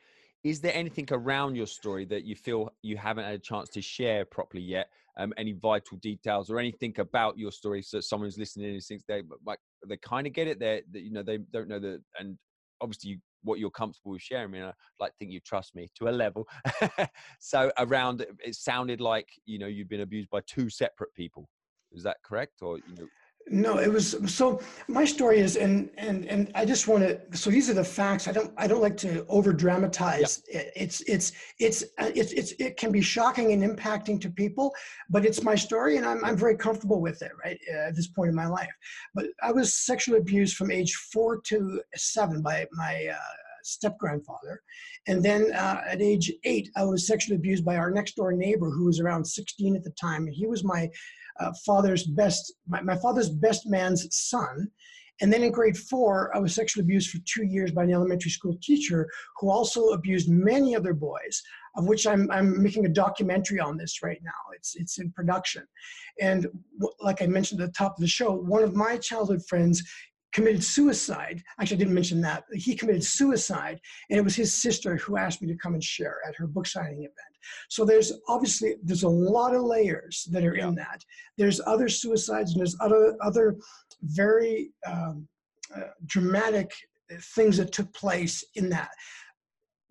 is 0.43 0.59
there 0.59 0.73
anything 0.73 1.07
around 1.11 1.55
your 1.55 1.67
story 1.67 2.05
that 2.05 2.23
you 2.23 2.35
feel 2.35 2.69
you 2.81 2.97
haven't 2.97 3.25
had 3.25 3.35
a 3.35 3.39
chance 3.39 3.69
to 3.69 3.81
share 3.81 4.25
properly 4.25 4.63
yet? 4.63 4.89
Um, 5.17 5.33
any 5.37 5.51
vital 5.51 5.97
details 5.97 6.49
or 6.49 6.57
anything 6.57 6.95
about 6.97 7.37
your 7.37 7.51
story 7.51 7.81
so 7.81 7.99
someone's 7.99 8.37
listening 8.37 8.73
and 8.73 8.81
thinks 8.81 9.03
they 9.07 9.21
like 9.45 9.59
they 9.85 9.97
kind 9.97 10.25
of 10.25 10.31
get 10.31 10.47
it 10.47 10.57
they 10.57 10.83
that 10.93 11.01
you 11.01 11.11
know 11.11 11.21
they 11.21 11.37
don't 11.51 11.67
know 11.67 11.79
that 11.79 12.01
and 12.17 12.37
obviously 12.79 13.11
you, 13.11 13.17
what 13.43 13.59
you're 13.59 13.71
comfortable 13.71 14.13
with 14.13 14.21
sharing 14.21 14.45
I 14.45 14.47
mean, 14.47 14.63
I 14.63 14.71
like 14.99 15.13
think 15.19 15.31
you 15.31 15.41
trust 15.41 15.75
me 15.75 15.89
to 15.97 16.07
a 16.07 16.11
level. 16.11 16.47
So 17.39 17.71
around 17.77 18.25
it 18.43 18.55
sounded 18.55 19.01
like 19.01 19.27
you 19.45 19.59
know 19.59 19.67
you've 19.67 19.89
been 19.89 20.01
abused 20.01 20.29
by 20.29 20.41
two 20.47 20.69
separate 20.69 21.13
people. 21.13 21.49
Is 21.91 22.03
that 22.03 22.17
correct? 22.23 22.61
Or 22.61 22.77
you 22.77 22.95
know 22.95 23.07
no, 23.51 23.77
it 23.79 23.91
was 23.91 24.15
so. 24.33 24.61
My 24.87 25.03
story 25.03 25.39
is, 25.39 25.57
and 25.57 25.89
and 25.97 26.25
and 26.25 26.51
I 26.55 26.65
just 26.65 26.87
want 26.87 27.03
to. 27.03 27.37
So 27.37 27.49
these 27.49 27.69
are 27.69 27.73
the 27.73 27.83
facts. 27.83 28.27
I 28.27 28.31
don't. 28.31 28.53
I 28.57 28.65
don't 28.65 28.81
like 28.81 28.95
to 28.97 29.25
over 29.27 29.51
dramatize. 29.51 30.41
It. 30.47 30.71
It's 30.75 31.01
it's 31.01 31.33
it's 31.59 31.83
uh, 31.99 32.11
it's 32.15 32.31
it's 32.31 32.53
it 32.59 32.77
can 32.77 32.91
be 32.91 33.01
shocking 33.01 33.51
and 33.51 33.61
impacting 33.61 34.21
to 34.21 34.29
people, 34.29 34.73
but 35.09 35.25
it's 35.25 35.43
my 35.43 35.55
story, 35.55 35.97
and 35.97 36.05
I'm 36.05 36.23
I'm 36.23 36.37
very 36.37 36.55
comfortable 36.55 37.01
with 37.01 37.21
it. 37.21 37.31
Right 37.43 37.59
uh, 37.73 37.89
at 37.89 37.95
this 37.95 38.07
point 38.07 38.29
in 38.29 38.35
my 38.35 38.47
life, 38.47 38.71
but 39.13 39.25
I 39.43 39.51
was 39.51 39.73
sexually 39.73 40.19
abused 40.19 40.55
from 40.55 40.71
age 40.71 40.95
four 41.11 41.41
to 41.41 41.81
seven 41.95 42.41
by 42.41 42.65
my. 42.71 43.07
Uh, 43.13 43.35
step 43.63 43.95
grandfather. 43.99 44.59
And 45.07 45.23
then 45.23 45.51
uh, 45.53 45.81
at 45.87 46.01
age 46.01 46.31
eight, 46.45 46.69
I 46.75 46.83
was 46.83 47.05
sexually 47.05 47.35
abused 47.35 47.63
by 47.63 47.77
our 47.77 47.91
next 47.91 48.15
door 48.15 48.31
neighbor 48.33 48.71
who 48.71 48.85
was 48.85 48.99
around 48.99 49.23
16 49.23 49.75
at 49.75 49.83
the 49.83 49.91
time. 49.91 50.25
And 50.25 50.33
he 50.33 50.47
was 50.47 50.63
my 50.63 50.89
uh, 51.39 51.51
father's 51.65 52.05
best, 52.05 52.53
my, 52.67 52.81
my 52.81 52.97
father's 52.97 53.29
best 53.29 53.67
man's 53.67 54.07
son. 54.15 54.69
And 55.21 55.31
then 55.31 55.43
in 55.43 55.51
grade 55.51 55.77
four, 55.77 56.35
I 56.35 56.39
was 56.39 56.55
sexually 56.55 56.83
abused 56.83 57.11
for 57.11 57.19
two 57.25 57.45
years 57.45 57.71
by 57.71 57.83
an 57.83 57.93
elementary 57.93 58.31
school 58.31 58.57
teacher 58.61 59.07
who 59.39 59.51
also 59.51 59.89
abused 59.89 60.29
many 60.29 60.75
other 60.75 60.95
boys, 60.95 61.43
of 61.77 61.87
which 61.87 62.07
I'm, 62.07 62.29
I'm 62.31 62.61
making 62.61 62.87
a 62.87 62.89
documentary 62.89 63.59
on 63.59 63.77
this 63.77 64.01
right 64.01 64.19
now. 64.23 64.31
It's, 64.55 64.75
it's 64.75 64.97
in 64.97 65.11
production. 65.11 65.63
And 66.19 66.47
like 66.99 67.21
I 67.21 67.27
mentioned 67.27 67.61
at 67.61 67.67
the 67.67 67.73
top 67.73 67.97
of 67.97 68.01
the 68.01 68.07
show, 68.07 68.31
one 68.31 68.63
of 68.63 68.73
my 68.73 68.97
childhood 68.97 69.45
friends 69.47 69.83
committed 70.33 70.63
suicide. 70.63 71.43
Actually, 71.59 71.77
I 71.77 71.79
didn't 71.79 71.93
mention 71.93 72.21
that. 72.21 72.43
He 72.53 72.75
committed 72.75 73.03
suicide, 73.03 73.79
and 74.09 74.17
it 74.17 74.23
was 74.23 74.35
his 74.35 74.53
sister 74.53 74.97
who 74.97 75.17
asked 75.17 75.41
me 75.41 75.47
to 75.47 75.57
come 75.57 75.73
and 75.73 75.83
share 75.83 76.17
at 76.27 76.35
her 76.35 76.47
book 76.47 76.67
signing 76.67 76.99
event. 76.99 77.15
So 77.69 77.85
there's 77.85 78.13
obviously 78.27 78.75
there's 78.83 79.03
a 79.03 79.09
lot 79.09 79.55
of 79.55 79.63
layers 79.63 80.27
that 80.31 80.45
are 80.45 80.55
yeah. 80.55 80.67
in 80.67 80.75
that. 80.75 81.03
There's 81.37 81.61
other 81.65 81.89
suicides, 81.89 82.51
and 82.51 82.59
there's 82.59 82.77
other 82.79 83.15
other 83.21 83.57
very 84.01 84.71
um, 84.85 85.27
uh, 85.75 85.81
dramatic 86.05 86.71
things 87.35 87.57
that 87.57 87.71
took 87.71 87.93
place 87.93 88.43
in 88.55 88.69
that 88.69 88.89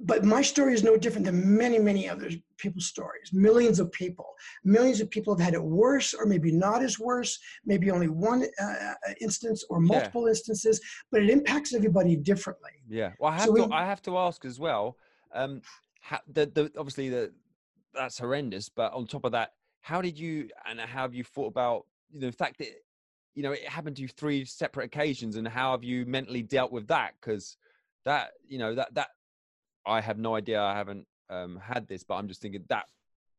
but 0.02 0.24
my 0.24 0.40
story 0.40 0.72
is 0.72 0.82
no 0.82 0.96
different 0.96 1.26
than 1.26 1.56
many, 1.56 1.78
many 1.78 2.08
other 2.08 2.30
people's 2.56 2.86
stories. 2.86 3.32
Millions 3.32 3.78
of 3.78 3.92
people, 3.92 4.34
millions 4.64 5.00
of 5.00 5.10
people 5.10 5.34
have 5.36 5.44
had 5.44 5.54
it 5.54 5.62
worse, 5.62 6.14
or 6.14 6.26
maybe 6.26 6.50
not 6.50 6.82
as 6.82 6.98
worse, 6.98 7.38
maybe 7.66 7.90
only 7.90 8.08
one 8.08 8.44
uh, 8.60 8.64
uh 8.64 8.94
instance 9.20 9.64
or 9.68 9.80
multiple 9.80 10.22
yeah. 10.22 10.30
instances, 10.30 10.80
but 11.12 11.22
it 11.22 11.30
impacts 11.30 11.74
everybody 11.74 12.16
differently. 12.16 12.70
Yeah. 12.88 13.12
Well, 13.18 13.30
I 13.30 13.36
have, 13.36 13.46
so 13.46 13.54
to, 13.54 13.64
we, 13.64 13.72
I 13.72 13.84
have 13.84 14.02
to 14.02 14.16
ask 14.16 14.44
as 14.44 14.58
well. 14.58 14.96
Um, 15.34 15.60
how, 16.00 16.20
the, 16.32 16.46
the, 16.46 16.72
obviously, 16.78 17.10
the, 17.10 17.32
that's 17.94 18.18
horrendous, 18.18 18.68
but 18.68 18.92
on 18.94 19.06
top 19.06 19.24
of 19.24 19.32
that, 19.32 19.52
how 19.82 20.00
did 20.00 20.18
you 20.18 20.48
and 20.68 20.80
how 20.80 21.02
have 21.02 21.14
you 21.14 21.24
thought 21.24 21.48
about 21.48 21.86
you 22.12 22.20
know, 22.20 22.26
the 22.26 22.36
fact 22.36 22.58
that 22.58 22.68
you 23.34 23.42
know 23.42 23.52
it 23.52 23.66
happened 23.68 23.96
to 23.96 24.02
you 24.02 24.08
three 24.08 24.44
separate 24.44 24.84
occasions, 24.84 25.36
and 25.36 25.46
how 25.46 25.72
have 25.72 25.84
you 25.84 26.06
mentally 26.06 26.42
dealt 26.42 26.72
with 26.72 26.86
that? 26.88 27.12
Because 27.20 27.56
that 28.04 28.32
you 28.46 28.58
know 28.58 28.74
that 28.74 28.94
that 28.94 29.08
I 29.86 30.00
have 30.00 30.18
no 30.18 30.34
idea. 30.36 30.60
I 30.60 30.74
haven't 30.74 31.06
um, 31.28 31.60
had 31.62 31.88
this, 31.88 32.02
but 32.02 32.14
I'm 32.14 32.28
just 32.28 32.42
thinking 32.42 32.64
that 32.68 32.86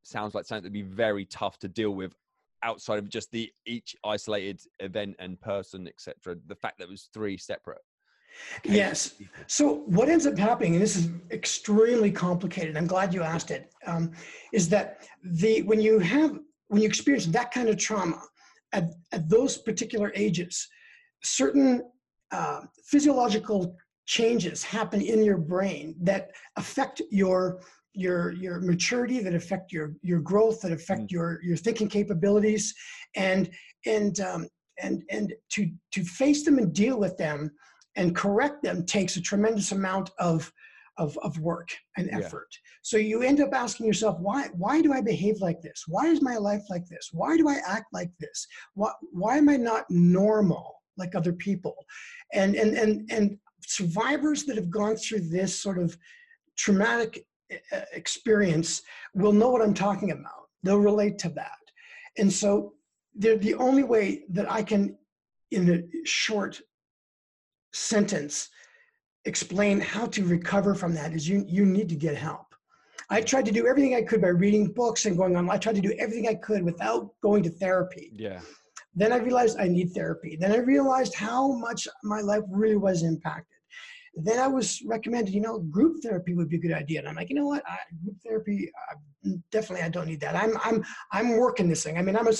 sounds 0.04 0.34
like 0.34 0.46
something 0.46 0.64
that'd 0.64 0.74
be 0.74 0.82
very 0.82 1.26
tough 1.26 1.60
to 1.60 1.68
deal 1.68 1.92
with 1.92 2.14
outside 2.64 3.00
of 3.00 3.10
just 3.10 3.32
the 3.32 3.52
each 3.66 3.96
isolated 4.04 4.62
event 4.80 5.16
and 5.20 5.40
person, 5.42 5.88
etc. 5.88 6.36
The 6.48 6.56
fact 6.56 6.78
that 6.80 6.86
it 6.86 6.90
was 6.90 7.10
three 7.14 7.38
separate. 7.38 7.82
Yes. 8.64 9.16
So 9.48 9.84
what 9.88 10.08
ends 10.10 10.26
up 10.26 10.38
happening, 10.38 10.74
and 10.74 10.82
this 10.82 10.96
is 10.96 11.10
extremely 11.32 12.12
complicated. 12.12 12.78
I'm 12.78 12.88
glad 12.88 13.14
you 13.14 13.24
asked 13.24 13.52
it. 13.52 13.72
Um, 13.86 14.12
is 14.54 14.70
that 14.70 15.08
the 15.24 15.64
when 15.64 15.82
you 15.82 16.00
have 16.00 16.40
when 16.68 16.82
you 16.82 16.88
experience 16.88 17.26
that 17.28 17.52
kind 17.52 17.68
of 17.68 17.78
trauma 17.78 18.22
at, 18.72 18.94
at 19.12 19.28
those 19.28 19.58
particular 19.58 20.14
ages, 20.16 20.68
certain 21.22 21.84
uh, 22.32 22.62
physiological 22.86 23.76
changes 24.12 24.62
happen 24.62 25.00
in 25.00 25.24
your 25.24 25.38
brain 25.38 25.96
that 26.02 26.32
affect 26.58 27.02
your 27.10 27.62
your 27.94 28.34
your 28.34 28.60
maturity 28.60 29.20
that 29.22 29.34
affect 29.34 29.72
your 29.72 29.94
your 30.02 30.20
growth 30.20 30.60
that 30.62 30.74
affect 30.74 31.04
mm. 31.04 31.12
your 31.12 31.40
your 31.42 31.56
thinking 31.56 31.88
capabilities 31.88 32.74
and 33.16 33.50
and 33.86 34.20
um, 34.20 34.46
and 34.82 35.02
and 35.10 35.34
to 35.50 35.72
to 35.94 36.04
face 36.04 36.44
them 36.44 36.58
and 36.58 36.74
deal 36.74 37.00
with 37.00 37.16
them 37.16 37.50
and 37.96 38.14
correct 38.14 38.62
them 38.62 38.86
takes 38.86 39.16
a 39.16 39.22
tremendous 39.22 39.72
amount 39.72 40.10
of 40.20 40.52
of, 40.98 41.18
of 41.20 41.40
work 41.40 41.70
and 41.96 42.10
effort. 42.12 42.50
Yeah. 42.52 42.70
So 42.82 42.98
you 42.98 43.24
end 43.24 43.40
up 43.40 43.54
asking 43.54 43.86
yourself, 43.86 44.20
why 44.20 44.50
why 44.54 44.82
do 44.82 44.92
I 44.92 45.00
behave 45.00 45.38
like 45.40 45.62
this? 45.62 45.86
Why 45.88 46.08
is 46.08 46.22
my 46.22 46.36
life 46.36 46.64
like 46.70 46.86
this? 46.88 47.10
Why 47.14 47.38
do 47.38 47.48
I 47.48 47.60
act 47.66 47.86
like 47.94 48.12
this? 48.20 48.46
Why 48.74 48.92
why 49.14 49.38
am 49.38 49.48
I 49.48 49.56
not 49.56 49.86
normal 49.90 50.76
like 50.98 51.16
other 51.16 51.32
people? 51.32 51.76
And 52.34 52.56
and 52.56 52.74
and 52.78 53.10
and 53.10 53.38
survivors 53.66 54.46
that 54.46 54.56
have 54.56 54.70
gone 54.70 54.96
through 54.96 55.30
this 55.30 55.58
sort 55.58 55.78
of 55.78 55.98
traumatic 56.58 57.26
experience 57.94 58.82
will 59.14 59.34
know 59.34 59.50
what 59.50 59.62
I'm 59.62 59.74
talking 59.74 60.12
about. 60.12 60.48
They'll 60.64 60.80
relate 60.80 61.18
to 61.20 61.30
that. 61.30 61.60
And 62.18 62.32
so 62.32 62.74
they're 63.16 63.38
the 63.38 63.56
only 63.56 63.84
way 63.84 64.24
that 64.30 64.50
I 64.52 64.64
can, 64.64 64.98
in 65.52 65.70
a 65.70 66.06
short 66.06 66.62
sentence 67.74 68.50
explain 69.26 69.80
how 69.80 70.06
to 70.08 70.26
recover 70.26 70.74
from 70.74 70.94
that 70.94 71.14
is 71.14 71.28
you 71.28 71.46
you 71.48 71.66
need 71.66 71.90
to 71.90 71.96
get 71.96 72.16
help. 72.16 72.48
I 73.10 73.22
tried 73.22 73.46
to 73.46 73.52
do 73.52 73.68
everything 73.68 73.96
I 73.96 74.02
could 74.02 74.22
by 74.22 74.30
reading 74.30 74.72
books 74.72 75.06
and 75.06 75.18
going 75.18 75.36
on. 75.36 75.50
I 75.50 75.58
tried 75.58 75.76
to 75.76 75.82
do 75.82 75.94
everything 76.00 76.28
I 76.28 76.36
could 76.36 76.64
without 76.64 77.12
going 77.22 77.44
to 77.44 77.50
therapy. 77.50 78.12
Yeah. 78.16 78.40
Then 78.96 79.12
I 79.12 79.18
realized 79.18 79.60
I 79.60 79.68
need 79.68 79.92
therapy. 79.94 80.38
Then 80.40 80.52
I 80.52 80.58
realized 80.58 81.14
how 81.14 81.52
much 81.52 81.88
my 82.04 82.22
life 82.22 82.44
really 82.50 82.78
was 82.78 83.04
impacted 83.04 83.51
then 84.16 84.40
I 84.40 84.48
was 84.48 84.82
recommended, 84.86 85.34
you 85.34 85.42
know, 85.42 85.60
group 85.60 86.02
therapy 86.04 86.34
would 86.34 86.50
be 86.50 86.58
a 86.58 86.60
good 86.60 86.74
idea. 86.74 87.00
And 87.00 87.08
I'm 87.08 87.16
like, 87.16 87.30
you 87.30 87.36
know 87.36 87.46
what, 87.46 87.64
I, 87.66 87.78
group 88.04 88.18
therapy, 88.26 88.70
uh, 88.92 89.32
definitely, 89.52 89.84
I 89.84 89.90
don't 89.90 90.08
need 90.08 90.20
that. 90.20 90.36
I'm, 90.36 90.58
I'm, 90.64 90.84
I'm 91.14 91.38
working 91.38 91.70
this 91.70 91.84
thing. 91.84 91.98
I 91.98 92.02
mean, 92.02 92.18
I'm 92.18 92.28
a, 92.28 92.34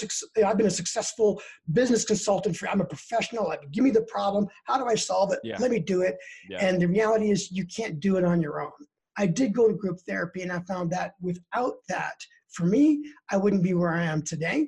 I've 0.46 0.58
been 0.58 0.68
a 0.68 0.72
successful 0.72 1.42
business 1.72 2.04
consultant 2.04 2.58
for, 2.58 2.68
I'm 2.68 2.82
a 2.82 2.86
professional. 2.86 3.48
Like, 3.48 3.72
give 3.72 3.84
me 3.84 3.92
the 3.92 4.02
problem. 4.04 4.48
How 4.66 4.78
do 4.78 4.86
I 4.86 4.96
solve 4.96 5.32
it? 5.32 5.40
Yeah. 5.44 5.58
Let 5.60 5.72
me 5.72 5.80
do 5.80 6.02
it. 6.02 6.18
Yeah. 6.50 6.66
And 6.66 6.82
the 6.82 6.88
reality 6.88 7.32
is 7.32 7.52
you 7.52 7.66
can't 7.66 8.00
do 8.00 8.18
it 8.18 8.26
on 8.26 8.42
your 8.42 8.62
own. 8.62 8.72
I 9.18 9.28
did 9.28 9.54
go 9.54 9.68
to 9.68 9.74
group 9.74 10.00
therapy 10.08 10.42
and 10.42 10.52
I 10.52 10.60
found 10.62 10.92
that 10.92 11.14
without 11.22 11.76
that, 11.88 12.16
for 12.50 12.66
me, 12.66 13.04
I 13.30 13.38
wouldn't 13.38 13.64
be 13.64 13.74
where 13.74 13.94
I 13.94 14.04
am 14.04 14.24
today. 14.24 14.68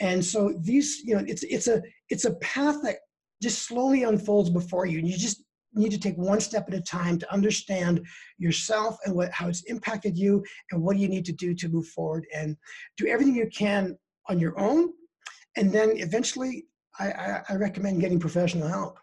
And 0.00 0.24
so 0.24 0.52
these, 0.60 1.02
you 1.04 1.14
know, 1.14 1.24
it's, 1.28 1.44
it's 1.44 1.68
a, 1.68 1.80
it's 2.10 2.24
a 2.24 2.34
path 2.36 2.76
that 2.82 2.96
just 3.40 3.62
slowly 3.62 4.02
unfolds 4.02 4.50
before 4.50 4.86
you. 4.86 4.98
And 4.98 5.06
you 5.06 5.16
just 5.16 5.44
need 5.74 5.90
to 5.92 5.98
take 5.98 6.16
one 6.16 6.40
step 6.40 6.68
at 6.68 6.74
a 6.74 6.80
time 6.80 7.18
to 7.18 7.32
understand 7.32 8.06
yourself 8.38 8.98
and 9.04 9.14
what 9.14 9.30
how 9.30 9.48
it's 9.48 9.62
impacted 9.64 10.16
you 10.16 10.44
and 10.70 10.82
what 10.82 10.96
you 10.96 11.08
need 11.08 11.24
to 11.24 11.32
do 11.32 11.54
to 11.54 11.68
move 11.68 11.86
forward 11.88 12.26
and 12.34 12.56
do 12.96 13.06
everything 13.06 13.34
you 13.34 13.48
can 13.48 13.96
on 14.28 14.38
your 14.38 14.58
own. 14.58 14.92
And 15.56 15.72
then 15.72 15.92
eventually 15.96 16.66
i, 16.98 17.10
I, 17.10 17.42
I 17.50 17.54
recommend 17.56 18.00
getting 18.00 18.20
professional 18.20 18.68
help. 18.68 18.98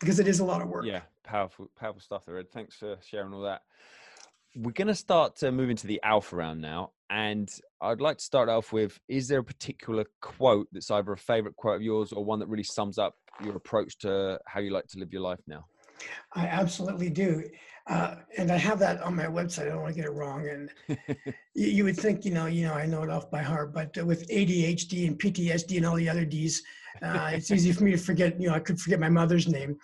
Because 0.00 0.18
it 0.18 0.28
is 0.28 0.40
a 0.40 0.44
lot 0.44 0.60
of 0.60 0.68
work. 0.68 0.84
Yeah 0.84 1.02
powerful 1.24 1.70
powerful 1.76 2.00
stuff 2.00 2.24
there 2.26 2.38
ed. 2.38 2.52
Thanks 2.52 2.76
for 2.76 2.96
sharing 3.02 3.32
all 3.32 3.40
that. 3.42 3.62
We're 4.54 4.70
going 4.70 4.88
to 4.88 4.94
start 4.94 5.36
to 5.36 5.50
move 5.50 5.70
into 5.70 5.88
the 5.88 6.00
alpha 6.04 6.36
round 6.36 6.60
now 6.60 6.92
and 7.14 7.48
i'd 7.82 8.00
like 8.00 8.18
to 8.18 8.24
start 8.24 8.48
off 8.48 8.72
with 8.72 8.98
is 9.08 9.28
there 9.28 9.38
a 9.38 9.44
particular 9.44 10.04
quote 10.20 10.66
that's 10.72 10.90
either 10.90 11.12
a 11.12 11.16
favorite 11.16 11.54
quote 11.56 11.76
of 11.76 11.82
yours 11.82 12.12
or 12.12 12.24
one 12.24 12.40
that 12.40 12.48
really 12.48 12.64
sums 12.64 12.98
up 12.98 13.14
your 13.42 13.56
approach 13.56 13.98
to 13.98 14.38
how 14.46 14.60
you 14.60 14.70
like 14.70 14.86
to 14.88 14.98
live 14.98 15.12
your 15.12 15.22
life 15.22 15.40
now? 15.46 15.64
I 16.34 16.46
absolutely 16.46 17.10
do. 17.10 17.44
Uh, 17.86 18.16
and 18.38 18.50
I 18.50 18.56
have 18.56 18.78
that 18.78 19.02
on 19.02 19.14
my 19.14 19.26
website. 19.26 19.66
I 19.66 19.70
don't 19.70 19.82
want 19.82 19.94
to 19.94 20.00
get 20.00 20.08
it 20.08 20.12
wrong. 20.12 20.48
And 20.48 20.70
you, 21.54 21.66
you, 21.66 21.84
would 21.84 21.96
think, 21.96 22.24
you 22.24 22.32
know, 22.32 22.46
you 22.46 22.66
know, 22.66 22.74
I 22.74 22.86
know 22.86 23.02
it 23.02 23.10
off 23.10 23.30
by 23.30 23.42
heart, 23.42 23.74
but 23.74 23.96
with 24.04 24.28
ADHD 24.28 25.06
and 25.06 25.18
PTSD 25.18 25.76
and 25.76 25.86
all 25.86 25.96
the 25.96 26.08
other 26.08 26.24
Ds, 26.24 26.62
uh, 27.02 27.30
it's 27.32 27.50
easy 27.50 27.72
for 27.72 27.84
me 27.84 27.90
to 27.90 27.98
forget. 27.98 28.40
You 28.40 28.48
know, 28.48 28.54
I 28.54 28.60
could 28.60 28.80
forget 28.80 29.00
my 29.00 29.08
mother's 29.08 29.48
name. 29.48 29.76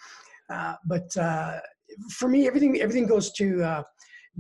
Uh, 0.49 0.75
but 0.87 1.15
uh, 1.17 1.59
for 2.11 2.29
me, 2.29 2.47
everything 2.47 2.81
everything 2.81 3.07
goes 3.07 3.33
to 3.33 3.63
uh, 3.63 3.83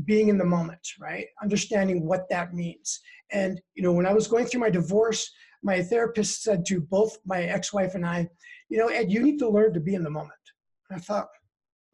being 0.04 0.28
in 0.28 0.38
the 0.38 0.44
moment, 0.44 0.80
right? 1.00 1.26
Understanding 1.42 2.06
what 2.06 2.28
that 2.30 2.54
means. 2.54 3.00
And 3.32 3.60
you 3.74 3.82
know, 3.82 3.92
when 3.92 4.06
I 4.06 4.12
was 4.12 4.26
going 4.26 4.46
through 4.46 4.60
my 4.60 4.70
divorce, 4.70 5.30
my 5.62 5.82
therapist 5.82 6.42
said 6.42 6.64
to 6.66 6.80
both 6.80 7.18
my 7.24 7.42
ex-wife 7.42 7.94
and 7.94 8.06
I, 8.06 8.28
you 8.68 8.78
know, 8.78 8.88
Ed, 8.88 9.10
you 9.10 9.22
need 9.22 9.38
to 9.40 9.48
learn 9.48 9.74
to 9.74 9.80
be 9.80 9.94
in 9.94 10.02
the 10.02 10.10
moment. 10.10 10.32
And 10.88 10.98
I 10.98 11.00
thought, 11.00 11.28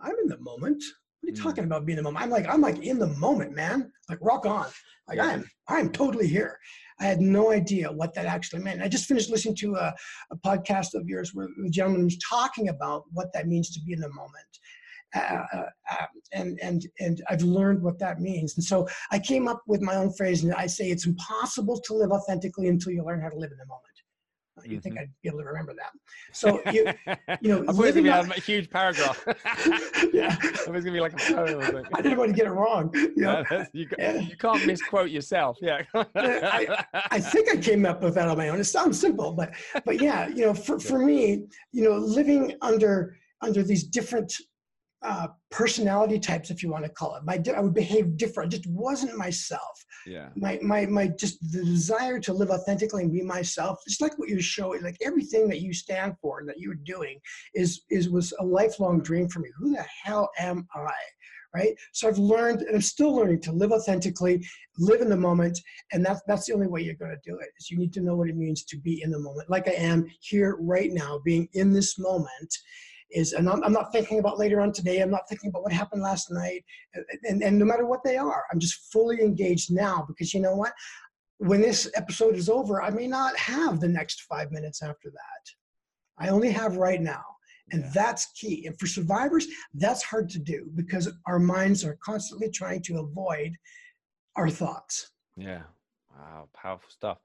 I'm 0.00 0.14
in 0.22 0.28
the 0.28 0.38
moment. 0.38 0.82
What 1.20 1.28
are 1.28 1.34
you 1.34 1.40
mm. 1.40 1.42
talking 1.42 1.64
about 1.64 1.86
being 1.86 1.98
in 1.98 2.04
the 2.04 2.10
moment? 2.10 2.24
I'm 2.24 2.30
like, 2.30 2.48
I'm 2.48 2.60
like 2.60 2.82
in 2.82 2.98
the 2.98 3.08
moment, 3.08 3.54
man. 3.54 3.90
Like 4.08 4.18
rock 4.20 4.46
on. 4.46 4.66
Like 5.08 5.18
I 5.18 5.32
am, 5.32 5.44
I 5.68 5.80
am 5.80 5.90
totally 5.90 6.26
here. 6.26 6.58
I 7.00 7.04
had 7.04 7.20
no 7.20 7.52
idea 7.52 7.92
what 7.92 8.14
that 8.14 8.26
actually 8.26 8.62
meant. 8.62 8.82
I 8.82 8.88
just 8.88 9.06
finished 9.06 9.30
listening 9.30 9.56
to 9.56 9.76
a, 9.76 9.94
a 10.30 10.36
podcast 10.36 10.94
of 10.94 11.08
yours 11.08 11.34
where 11.34 11.48
the 11.62 11.70
gentleman 11.70 12.04
was 12.04 12.18
talking 12.18 12.68
about 12.68 13.04
what 13.12 13.32
that 13.34 13.48
means 13.48 13.70
to 13.70 13.80
be 13.82 13.92
in 13.92 14.00
the 14.00 14.08
moment. 14.08 14.32
Uh, 15.16 15.44
uh, 15.56 15.66
um, 15.98 16.06
and 16.32 16.58
and 16.62 16.86
and 17.00 17.22
I've 17.30 17.42
learned 17.42 17.82
what 17.82 17.98
that 18.00 18.20
means. 18.20 18.56
And 18.56 18.64
so 18.64 18.86
I 19.10 19.18
came 19.18 19.48
up 19.48 19.62
with 19.66 19.80
my 19.80 19.96
own 19.96 20.12
phrase, 20.12 20.44
and 20.44 20.52
I 20.54 20.66
say 20.66 20.90
it's 20.90 21.06
impossible 21.06 21.80
to 21.86 21.94
live 21.94 22.10
authentically 22.10 22.68
until 22.68 22.92
you 22.92 23.04
learn 23.04 23.20
how 23.20 23.28
to 23.28 23.36
live 23.36 23.52
in 23.52 23.58
the 23.58 23.66
moment. 23.66 23.86
You 24.64 24.78
mm-hmm. 24.78 24.80
think 24.80 24.98
I'd 24.98 25.10
be 25.22 25.28
able 25.28 25.40
to 25.40 25.44
remember 25.44 25.74
that? 25.74 25.92
So 26.32 26.62
you, 26.72 26.86
you 27.42 27.50
know, 27.50 27.62
I 27.68 27.72
thought 27.72 27.96
it 27.96 28.02
was 28.02 28.30
a 28.30 28.40
huge 28.40 28.70
paragraph. 28.70 29.22
yeah, 30.12 30.36
was 30.70 30.84
gonna 30.84 30.92
be 30.92 31.00
like 31.00 31.12
a 31.12 31.34
poem. 31.34 31.86
I 31.92 32.00
didn't 32.00 32.18
want 32.18 32.30
to 32.30 32.36
get 32.36 32.46
it 32.46 32.50
wrong. 32.50 32.90
You, 32.94 33.12
know? 33.16 33.44
yeah, 33.50 33.64
you, 33.72 33.86
you, 33.98 34.36
can't 34.36 34.66
misquote 34.66 35.10
yourself. 35.10 35.58
Yeah. 35.60 35.82
I, 35.94 36.84
I, 37.10 37.20
think 37.20 37.50
I 37.50 37.56
came 37.56 37.84
up 37.84 38.02
with 38.02 38.14
that 38.14 38.28
on 38.28 38.38
my 38.38 38.48
own. 38.48 38.58
It 38.58 38.64
sounds 38.64 38.98
simple, 38.98 39.32
but 39.32 39.52
but 39.84 40.00
yeah, 40.00 40.28
you 40.28 40.46
know, 40.46 40.54
for, 40.54 40.80
for 40.80 40.98
me, 40.98 41.46
you 41.72 41.84
know, 41.84 41.96
living 41.96 42.54
under 42.62 43.16
under 43.42 43.62
these 43.62 43.84
different 43.84 44.32
uh, 45.02 45.28
personality 45.50 46.18
types, 46.18 46.50
if 46.50 46.62
you 46.62 46.70
want 46.70 46.84
to 46.84 46.90
call 46.90 47.16
it. 47.16 47.24
My, 47.24 47.40
I 47.54 47.60
would 47.60 47.74
behave 47.74 48.16
different. 48.16 48.52
I 48.52 48.56
just 48.56 48.68
wasn't 48.68 49.16
myself. 49.16 49.84
Yeah. 50.06 50.28
My, 50.34 50.58
my, 50.62 50.86
my, 50.86 51.08
just 51.08 51.38
the 51.52 51.64
desire 51.64 52.18
to 52.20 52.32
live 52.32 52.50
authentically 52.50 53.02
and 53.02 53.12
be 53.12 53.22
myself. 53.22 53.78
Just 53.86 54.00
like 54.00 54.18
what 54.18 54.28
you're 54.28 54.40
showing, 54.40 54.82
like 54.82 54.96
everything 55.02 55.48
that 55.48 55.60
you 55.60 55.72
stand 55.72 56.14
for, 56.20 56.40
and 56.40 56.48
that 56.48 56.58
you're 56.58 56.74
doing, 56.74 57.18
is 57.54 57.82
is 57.90 58.08
was 58.08 58.32
a 58.40 58.44
lifelong 58.44 59.00
dream 59.00 59.28
for 59.28 59.40
me. 59.40 59.48
Who 59.58 59.72
the 59.72 59.84
hell 60.04 60.30
am 60.38 60.66
I? 60.74 60.92
Right. 61.54 61.74
So 61.92 62.06
I've 62.06 62.18
learned, 62.18 62.62
and 62.62 62.74
I'm 62.74 62.82
still 62.82 63.14
learning 63.14 63.40
to 63.42 63.52
live 63.52 63.72
authentically, 63.72 64.44
live 64.78 65.00
in 65.00 65.08
the 65.08 65.16
moment, 65.16 65.58
and 65.92 66.04
that's 66.04 66.20
that's 66.26 66.46
the 66.46 66.52
only 66.52 66.66
way 66.66 66.82
you're 66.82 66.94
going 66.94 67.16
to 67.16 67.30
do 67.30 67.38
it. 67.38 67.48
Is 67.58 67.70
you 67.70 67.78
need 67.78 67.92
to 67.94 68.02
know 68.02 68.16
what 68.16 68.28
it 68.28 68.36
means 68.36 68.64
to 68.64 68.76
be 68.78 69.02
in 69.02 69.10
the 69.10 69.18
moment, 69.18 69.50
like 69.50 69.68
I 69.68 69.72
am 69.72 70.06
here 70.20 70.56
right 70.60 70.92
now, 70.92 71.20
being 71.24 71.48
in 71.54 71.72
this 71.72 71.98
moment 71.98 72.54
is, 73.10 73.32
and 73.32 73.48
I'm, 73.48 73.62
I'm, 73.62 73.72
not 73.72 73.92
thinking 73.92 74.18
about 74.18 74.38
later 74.38 74.60
on 74.60 74.72
today. 74.72 75.00
I'm 75.00 75.10
not 75.10 75.28
thinking 75.28 75.50
about 75.50 75.62
what 75.62 75.72
happened 75.72 76.02
last 76.02 76.30
night. 76.30 76.64
And, 76.94 77.04
and, 77.24 77.42
and 77.42 77.58
no 77.58 77.64
matter 77.64 77.86
what 77.86 78.04
they 78.04 78.16
are, 78.16 78.44
I'm 78.50 78.58
just 78.58 78.92
fully 78.92 79.20
engaged 79.20 79.72
now 79.72 80.04
because 80.06 80.34
you 80.34 80.40
know 80.40 80.56
what? 80.56 80.72
When 81.38 81.60
this 81.60 81.90
episode 81.94 82.36
is 82.36 82.48
over, 82.48 82.82
I 82.82 82.90
may 82.90 83.06
not 83.06 83.36
have 83.36 83.80
the 83.80 83.88
next 83.88 84.22
five 84.22 84.50
minutes 84.50 84.82
after 84.82 85.10
that. 85.10 86.24
I 86.24 86.28
only 86.28 86.50
have 86.50 86.76
right 86.76 87.00
now. 87.00 87.22
And 87.72 87.82
yeah. 87.82 87.90
that's 87.92 88.26
key. 88.32 88.66
And 88.66 88.78
for 88.78 88.86
survivors, 88.86 89.46
that's 89.74 90.02
hard 90.02 90.30
to 90.30 90.38
do 90.38 90.70
because 90.74 91.10
our 91.26 91.38
minds 91.38 91.84
are 91.84 91.98
constantly 92.02 92.48
trying 92.50 92.82
to 92.82 93.00
avoid 93.00 93.52
our 94.36 94.48
thoughts. 94.48 95.10
Yeah. 95.36 95.62
Wow. 96.16 96.48
Powerful 96.54 96.90
stuff 96.90 97.18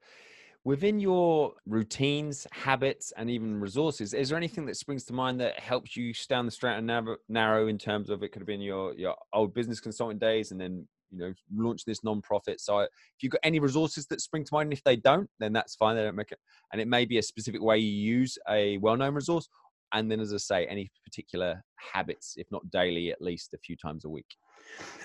within 0.64 1.00
your 1.00 1.54
routines 1.66 2.46
habits 2.52 3.12
and 3.16 3.28
even 3.28 3.58
resources 3.58 4.14
is 4.14 4.28
there 4.28 4.38
anything 4.38 4.64
that 4.64 4.76
springs 4.76 5.04
to 5.04 5.12
mind 5.12 5.40
that 5.40 5.58
helps 5.58 5.96
you 5.96 6.14
stand 6.14 6.46
the 6.46 6.52
straight 6.52 6.76
and 6.76 7.16
narrow 7.28 7.66
in 7.66 7.78
terms 7.78 8.10
of 8.10 8.22
it 8.22 8.30
could 8.30 8.40
have 8.40 8.46
been 8.46 8.60
your 8.60 8.94
your 8.94 9.14
old 9.32 9.52
business 9.54 9.80
consulting 9.80 10.18
days 10.18 10.52
and 10.52 10.60
then 10.60 10.86
you 11.10 11.18
know 11.18 11.32
launch 11.54 11.84
this 11.84 12.04
non-profit 12.04 12.60
so 12.60 12.80
if 12.80 12.88
you've 13.20 13.32
got 13.32 13.40
any 13.42 13.58
resources 13.58 14.06
that 14.06 14.20
spring 14.20 14.44
to 14.44 14.54
mind 14.54 14.66
and 14.66 14.72
if 14.72 14.84
they 14.84 14.96
don't 14.96 15.28
then 15.40 15.52
that's 15.52 15.74
fine 15.74 15.96
they 15.96 16.02
don't 16.02 16.16
make 16.16 16.32
it 16.32 16.38
and 16.72 16.80
it 16.80 16.88
may 16.88 17.04
be 17.04 17.18
a 17.18 17.22
specific 17.22 17.60
way 17.60 17.78
you 17.78 17.90
use 17.90 18.38
a 18.48 18.78
well-known 18.78 19.14
resource 19.14 19.48
and 19.92 20.10
then 20.10 20.20
as 20.20 20.32
i 20.32 20.36
say 20.36 20.66
any 20.66 20.90
particular 21.04 21.62
habits 21.92 22.34
if 22.36 22.46
not 22.50 22.68
daily 22.70 23.10
at 23.10 23.20
least 23.20 23.52
a 23.52 23.58
few 23.58 23.76
times 23.76 24.04
a 24.04 24.08
week. 24.08 24.26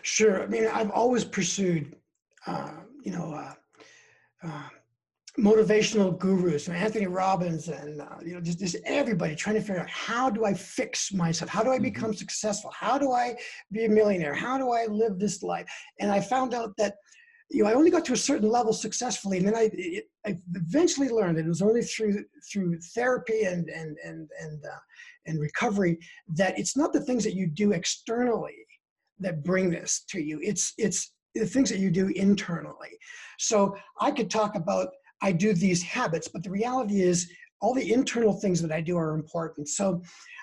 Sure 0.03 0.43
i 0.43 0.47
mean 0.47 0.67
i've 0.67 0.91
always 0.91 1.25
pursued 1.25 1.95
uh, 2.45 2.71
you 3.03 3.11
know 3.11 3.33
uh, 3.33 3.53
uh, 4.43 4.69
motivational 5.39 6.17
gurus, 6.17 6.67
Anthony 6.67 7.05
Robbins, 7.05 7.67
and 7.67 8.01
uh, 8.01 8.05
you 8.25 8.33
know, 8.33 8.41
just, 8.41 8.59
just 8.59 8.75
everybody 8.85 9.35
trying 9.35 9.55
to 9.55 9.61
figure 9.61 9.81
out 9.81 9.89
how 9.89 10.29
do 10.29 10.45
I 10.45 10.53
fix 10.53 11.13
myself? 11.13 11.49
How 11.49 11.63
do 11.63 11.71
I 11.71 11.77
Mm-hmm. 11.77 11.83
become 11.83 12.13
successful? 12.13 12.71
How 12.75 12.97
do 12.97 13.11
I 13.11 13.35
be 13.71 13.85
a 13.85 13.89
millionaire? 13.89 14.33
How 14.33 14.57
do 14.57 14.71
I 14.71 14.85
live 14.87 15.19
this 15.19 15.43
life? 15.43 15.69
And 15.99 16.11
I 16.11 16.21
found 16.21 16.53
out 16.53 16.75
that 16.77 16.95
you 17.51 17.63
know 17.63 17.69
I 17.69 17.73
only 17.73 17.91
got 17.91 18.03
to 18.05 18.13
a 18.13 18.17
certain 18.17 18.49
level 18.49 18.73
successfully, 18.73 19.37
and 19.37 19.47
then 19.47 19.55
I, 19.55 19.69
it, 19.73 20.05
I 20.25 20.37
eventually 20.55 21.09
learned 21.09 21.37
that 21.37 21.45
it 21.45 21.49
was 21.49 21.61
only 21.61 21.83
through 21.83 22.25
through 22.51 22.79
therapy 22.95 23.43
and 23.43 23.69
and 23.69 23.95
and 24.03 24.29
and 24.41 24.63
uh, 24.65 24.79
and 25.27 25.39
recovery 25.39 25.99
that 26.35 26.57
it's 26.57 26.75
not 26.75 26.93
the 26.93 27.01
things 27.01 27.23
that 27.23 27.35
you 27.35 27.47
do 27.47 27.73
externally 27.73 28.55
that 29.19 29.43
bring 29.43 29.69
this 29.69 30.03
to 30.09 30.19
you. 30.19 30.39
It's 30.41 30.73
it's 30.77 31.13
the 31.35 31.45
things 31.45 31.69
that 31.69 31.79
you 31.79 31.91
do 31.91 32.07
internally. 32.15 32.97
So 33.37 33.75
I 34.01 34.11
could 34.11 34.31
talk 34.31 34.55
about 34.55 34.89
I 35.21 35.31
do 35.31 35.53
these 35.53 35.81
habits, 35.81 36.27
but 36.27 36.43
the 36.43 36.51
reality 36.51 37.01
is 37.01 37.29
all 37.61 37.73
the 37.73 37.93
internal 37.93 38.33
things 38.33 38.61
that 38.61 38.71
I 38.71 38.81
do 38.81 38.97
are 38.97 39.15
important. 39.15 39.67
So 39.67 40.01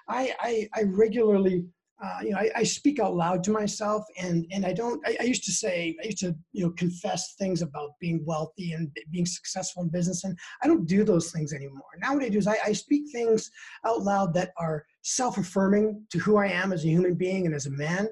I, 0.08 0.34
I, 0.40 0.68
I 0.74 0.82
regularly, 0.82 1.64
uh, 2.04 2.18
you 2.22 2.30
know, 2.30 2.38
I, 2.38 2.50
I 2.56 2.62
speak 2.64 2.98
out 2.98 3.14
loud 3.14 3.44
to 3.44 3.52
myself 3.52 4.04
and, 4.20 4.44
and 4.50 4.66
I 4.66 4.72
don't, 4.72 5.00
I, 5.06 5.16
I 5.20 5.22
used 5.22 5.44
to 5.44 5.52
say, 5.52 5.96
I 6.02 6.06
used 6.06 6.18
to, 6.18 6.34
you 6.52 6.64
know, 6.64 6.72
confess 6.72 7.34
things 7.38 7.62
about 7.62 7.90
being 8.00 8.24
wealthy 8.26 8.72
and 8.72 8.90
being 9.10 9.26
successful 9.26 9.84
in 9.84 9.90
business. 9.90 10.24
And 10.24 10.36
I 10.62 10.66
don't 10.66 10.86
do 10.86 11.04
those 11.04 11.30
things 11.30 11.52
anymore. 11.52 11.84
Now 12.00 12.14
what 12.14 12.24
I 12.24 12.28
do 12.28 12.38
is 12.38 12.48
I, 12.48 12.56
I 12.64 12.72
speak 12.72 13.04
things 13.12 13.50
out 13.86 14.02
loud 14.02 14.34
that 14.34 14.50
are 14.58 14.84
self-affirming 15.02 16.04
to 16.10 16.18
who 16.18 16.36
I 16.36 16.48
am 16.48 16.72
as 16.72 16.84
a 16.84 16.88
human 16.88 17.14
being 17.14 17.46
and 17.46 17.54
as 17.54 17.66
a 17.66 17.70
man. 17.70 18.08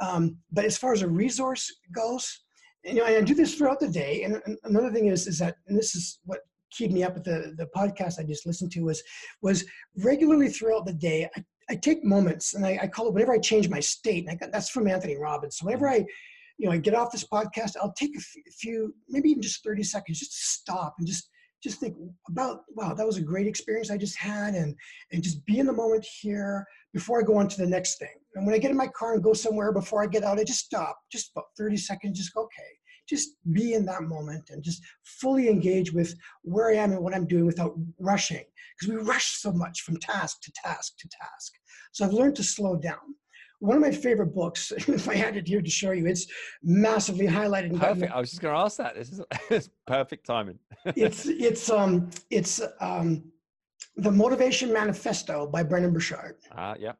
Um, 0.00 0.36
but 0.52 0.64
as 0.64 0.78
far 0.78 0.92
as 0.92 1.02
a 1.02 1.08
resource 1.08 1.74
goes, 1.92 2.44
you 2.86 2.94
know, 2.94 3.04
I 3.04 3.20
do 3.20 3.34
this 3.34 3.54
throughout 3.54 3.80
the 3.80 3.88
day. 3.88 4.22
And 4.22 4.40
and 4.46 4.58
another 4.64 4.90
thing 4.90 5.06
is, 5.06 5.26
is 5.26 5.38
that, 5.38 5.56
and 5.66 5.76
this 5.76 5.94
is 5.94 6.20
what 6.24 6.40
keyed 6.70 6.92
me 6.92 7.02
up 7.02 7.16
at 7.16 7.24
the, 7.24 7.54
the 7.56 7.68
podcast 7.76 8.18
I 8.18 8.24
just 8.24 8.46
listened 8.46 8.72
to 8.72 8.82
was, 8.82 9.02
was 9.42 9.64
regularly 9.98 10.48
throughout 10.48 10.86
the 10.86 10.92
day, 10.92 11.28
I, 11.36 11.44
I 11.68 11.76
take 11.76 12.04
moments 12.04 12.54
and 12.54 12.64
I, 12.64 12.78
I 12.82 12.86
call 12.86 13.08
it 13.08 13.14
whenever 13.14 13.32
I 13.32 13.38
change 13.38 13.68
my 13.68 13.80
state. 13.80 14.24
And 14.24 14.30
I 14.30 14.36
got, 14.36 14.52
that's 14.52 14.70
from 14.70 14.86
Anthony 14.86 15.16
Robbins. 15.16 15.58
So 15.58 15.66
whenever 15.66 15.86
mm-hmm. 15.86 16.02
I, 16.02 16.06
you 16.58 16.66
know, 16.66 16.72
I 16.72 16.78
get 16.78 16.94
off 16.94 17.12
this 17.12 17.26
podcast, 17.26 17.76
I'll 17.80 17.92
take 17.92 18.14
a 18.14 18.18
f- 18.18 18.54
few, 18.54 18.94
maybe 19.08 19.30
even 19.30 19.42
just 19.42 19.64
30 19.64 19.82
seconds, 19.82 20.18
just 20.18 20.32
to 20.32 20.38
stop 20.38 20.94
and 20.98 21.06
just, 21.06 21.28
just 21.66 21.80
think 21.80 21.96
about, 22.28 22.60
wow, 22.74 22.94
that 22.94 23.06
was 23.06 23.16
a 23.16 23.22
great 23.22 23.46
experience 23.46 23.90
I 23.90 23.96
just 23.96 24.16
had. 24.18 24.54
And, 24.54 24.74
and 25.12 25.22
just 25.22 25.44
be 25.46 25.58
in 25.58 25.66
the 25.66 25.72
moment 25.72 26.06
here 26.20 26.64
before 26.94 27.20
I 27.20 27.24
go 27.24 27.36
on 27.36 27.48
to 27.48 27.56
the 27.56 27.66
next 27.66 27.98
thing. 27.98 28.14
And 28.34 28.46
when 28.46 28.54
I 28.54 28.58
get 28.58 28.70
in 28.70 28.76
my 28.76 28.86
car 28.86 29.14
and 29.14 29.22
go 29.22 29.32
somewhere 29.32 29.72
before 29.72 30.02
I 30.02 30.06
get 30.06 30.22
out, 30.22 30.38
I 30.38 30.44
just 30.44 30.64
stop, 30.64 30.98
just 31.10 31.32
about 31.32 31.46
30 31.58 31.76
seconds, 31.76 32.18
just 32.18 32.34
go, 32.34 32.42
okay, 32.42 32.70
just 33.08 33.30
be 33.52 33.74
in 33.74 33.84
that 33.86 34.02
moment 34.02 34.44
and 34.50 34.62
just 34.62 34.82
fully 35.04 35.48
engage 35.48 35.92
with 35.92 36.14
where 36.42 36.70
I 36.70 36.74
am 36.74 36.92
and 36.92 37.00
what 37.00 37.14
I'm 37.14 37.26
doing 37.26 37.46
without 37.46 37.74
rushing. 37.98 38.44
Because 38.78 38.94
we 38.94 39.02
rush 39.02 39.40
so 39.40 39.52
much 39.52 39.80
from 39.82 39.96
task 39.96 40.40
to 40.42 40.52
task 40.52 40.98
to 40.98 41.08
task. 41.08 41.52
So 41.92 42.04
I've 42.04 42.12
learned 42.12 42.36
to 42.36 42.42
slow 42.42 42.76
down. 42.76 43.16
One 43.60 43.76
of 43.76 43.82
my 43.82 43.90
favorite 43.90 44.34
books, 44.34 44.70
if 44.76 45.08
I 45.08 45.14
had 45.14 45.36
it 45.36 45.48
here 45.48 45.62
to 45.62 45.70
show 45.70 45.92
you, 45.92 46.06
it's 46.06 46.26
massively 46.62 47.26
highlighted. 47.26 47.70
and 47.70 47.80
Perfect. 47.80 48.12
I 48.12 48.20
was 48.20 48.30
just 48.30 48.42
going 48.42 48.54
to 48.54 48.60
ask 48.60 48.76
that. 48.78 48.94
This 48.94 49.10
is 49.10 49.20
it's 49.50 49.70
perfect 49.86 50.26
timing. 50.26 50.58
it's 50.96 51.26
it's 51.26 51.70
um 51.70 52.10
it's 52.30 52.60
um 52.80 53.24
the 53.96 54.10
Motivation 54.10 54.72
Manifesto 54.72 55.46
by 55.46 55.62
Brendon 55.62 55.92
Burchard. 55.92 56.36
Ah, 56.52 56.74
yeah. 56.78 56.92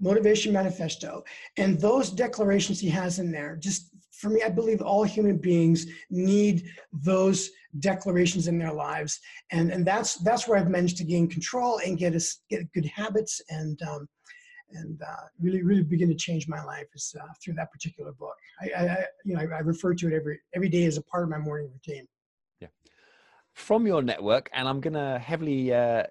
Motivation 0.00 0.52
Manifesto. 0.52 1.24
And 1.56 1.80
those 1.80 2.10
declarations 2.10 2.78
he 2.80 2.88
has 2.90 3.18
in 3.18 3.32
there, 3.32 3.56
just 3.56 3.90
for 4.12 4.30
me, 4.30 4.42
I 4.42 4.48
believe 4.48 4.80
all 4.80 5.02
human 5.02 5.38
beings 5.38 5.86
need 6.10 6.64
those 6.92 7.50
declarations 7.80 8.48
in 8.48 8.58
their 8.58 8.72
lives. 8.72 9.18
And, 9.50 9.70
and 9.70 9.84
that's, 9.84 10.16
that's 10.18 10.48
where 10.48 10.58
I've 10.58 10.70
managed 10.70 10.96
to 10.98 11.04
gain 11.04 11.28
control 11.28 11.80
and 11.84 11.98
get 11.98 12.14
us, 12.14 12.40
get 12.48 12.72
good 12.72 12.86
habits 12.86 13.40
and, 13.50 13.80
um, 13.82 14.08
and 14.72 15.00
uh, 15.02 15.26
really, 15.40 15.62
really 15.62 15.82
begin 15.82 16.08
to 16.08 16.14
change 16.14 16.48
my 16.48 16.62
life 16.62 16.86
is 16.94 17.14
uh, 17.20 17.26
through 17.42 17.54
that 17.54 17.70
particular 17.72 18.12
book. 18.12 18.36
I, 18.60 18.66
I, 18.66 19.04
you 19.24 19.34
know, 19.34 19.40
I, 19.40 19.56
I 19.56 19.60
refer 19.60 19.94
to 19.94 20.08
it 20.08 20.14
every, 20.14 20.40
every 20.54 20.68
day 20.68 20.84
as 20.84 20.96
a 20.96 21.02
part 21.02 21.24
of 21.24 21.30
my 21.30 21.38
morning 21.38 21.70
routine. 21.72 22.06
Yeah. 22.60 22.68
From 23.52 23.86
your 23.86 24.02
network, 24.02 24.50
and 24.52 24.68
I'm 24.68 24.82
going 24.82 24.94
to 24.94 25.18
heavily 25.18 25.72
uh, 25.72 26.02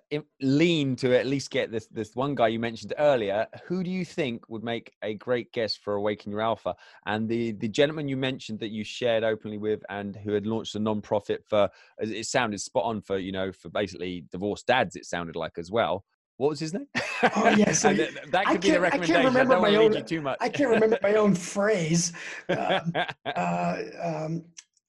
lean 0.41 0.95
to 0.95 1.15
at 1.15 1.27
least 1.27 1.51
get 1.51 1.71
this 1.71 1.85
this 1.91 2.15
one 2.15 2.33
guy 2.33 2.47
you 2.47 2.59
mentioned 2.59 2.95
earlier. 2.97 3.45
Who 3.65 3.83
do 3.83 3.91
you 3.91 4.03
think 4.03 4.49
would 4.49 4.63
make 4.63 4.91
a 5.03 5.13
great 5.13 5.51
guest 5.51 5.79
for 5.83 5.93
Awaken 5.93 6.31
Your 6.31 6.41
Alpha? 6.41 6.75
And 7.05 7.29
the 7.29 7.51
the 7.51 7.67
gentleman 7.67 8.07
you 8.07 8.17
mentioned 8.17 8.59
that 8.61 8.71
you 8.71 8.83
shared 8.83 9.23
openly 9.23 9.59
with, 9.59 9.83
and 9.89 10.15
who 10.15 10.31
had 10.31 10.47
launched 10.47 10.73
a 10.73 10.79
non-profit 10.79 11.43
for, 11.45 11.69
it 11.99 12.25
sounded 12.25 12.61
spot 12.61 12.85
on 12.85 13.01
for 13.01 13.19
you 13.19 13.31
know 13.31 13.51
for 13.51 13.69
basically 13.69 14.25
divorced 14.31 14.65
dads. 14.65 14.95
It 14.95 15.05
sounded 15.05 15.35
like 15.35 15.59
as 15.59 15.69
well. 15.69 16.03
What 16.37 16.49
was 16.49 16.59
his 16.59 16.73
name? 16.73 16.87
Oh, 17.35 17.49
yes, 17.49 17.79
so 17.79 17.89
And 17.91 17.99
that 18.31 18.47
I 18.47 18.53
could 18.53 18.61
be 18.61 18.71
the 18.71 18.79
can't- 18.79 18.85
I 18.85 18.89
can't 18.89 19.09
recommendation. 19.09 19.15
I, 19.15 19.23
remember 19.25 19.53
don't 19.55 19.61
my 19.61 19.75
own- 19.75 20.05
too 20.05 20.21
much. 20.21 20.37
I 20.41 20.49
can't 20.49 20.69
remember 20.69 20.99
my 21.01 21.13
own 21.15 21.33
phrase. 21.35 22.11
Um, 22.49 22.93
uh, 23.25 23.77
um, 24.03 24.43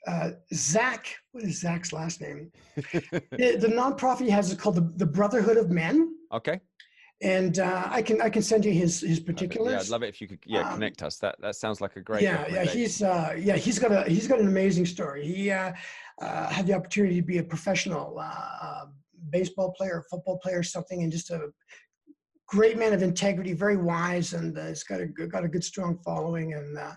uh, 0.08 0.30
Zach, 0.54 1.14
what 1.32 1.44
is 1.44 1.60
Zach's 1.60 1.92
last 1.92 2.20
name? 2.20 2.50
the, 2.76 3.56
the 3.60 3.72
nonprofit 3.72 4.22
he 4.22 4.30
has 4.30 4.50
is 4.50 4.56
called 4.56 4.76
the, 4.76 4.92
the 4.96 5.06
Brotherhood 5.06 5.56
of 5.56 5.70
Men, 5.70 6.14
okay. 6.32 6.60
and 7.22 7.58
uh, 7.58 7.88
I 7.90 8.02
can 8.02 8.20
I 8.22 8.30
can 8.30 8.42
send 8.42 8.64
you 8.64 8.72
his 8.72 9.00
his 9.00 9.18
particulars. 9.18 9.72
Yeah, 9.72 9.80
I'd 9.80 9.88
love 9.88 10.02
it 10.04 10.08
if 10.08 10.20
you 10.20 10.28
could 10.28 10.38
yeah 10.46 10.60
Um, 10.68 10.74
connect 10.74 11.02
us. 11.02 11.16
That 11.18 11.34
that 11.40 11.56
sounds 11.56 11.80
like 11.80 11.96
a 11.96 12.00
great. 12.00 12.22
yeah, 12.22 12.46
yeah, 12.48 12.62
he's 12.64 13.02
uh, 13.02 13.34
yeah 13.36 13.56
he's 13.56 13.80
got 13.80 13.90
a 13.90 14.04
he's 14.08 14.28
got 14.28 14.38
an 14.38 14.46
amazing 14.46 14.86
story. 14.86 15.26
He 15.26 15.50
uh, 15.50 15.72
uh, 16.22 16.48
had 16.50 16.66
the 16.68 16.74
opportunity 16.74 17.16
to 17.16 17.22
be 17.26 17.38
a 17.38 17.42
professional 17.44 18.18
uh, 18.20 18.22
uh, 18.62 18.84
baseball 19.30 19.72
player, 19.72 20.04
football 20.10 20.38
player, 20.38 20.62
something, 20.62 21.02
and 21.02 21.12
just 21.12 21.30
a 21.30 21.50
great 22.48 22.78
man 22.78 22.92
of 22.92 23.02
integrity, 23.02 23.52
very 23.52 23.76
wise, 23.76 24.32
and 24.32 24.56
uh, 24.58 24.66
he's 24.66 24.84
got 24.84 25.00
a 25.00 25.06
good- 25.06 25.30
got 25.30 25.44
a 25.44 25.48
good 25.48 25.64
strong 25.64 25.98
following 26.04 26.54
and 26.54 26.78
uh, 26.78 26.92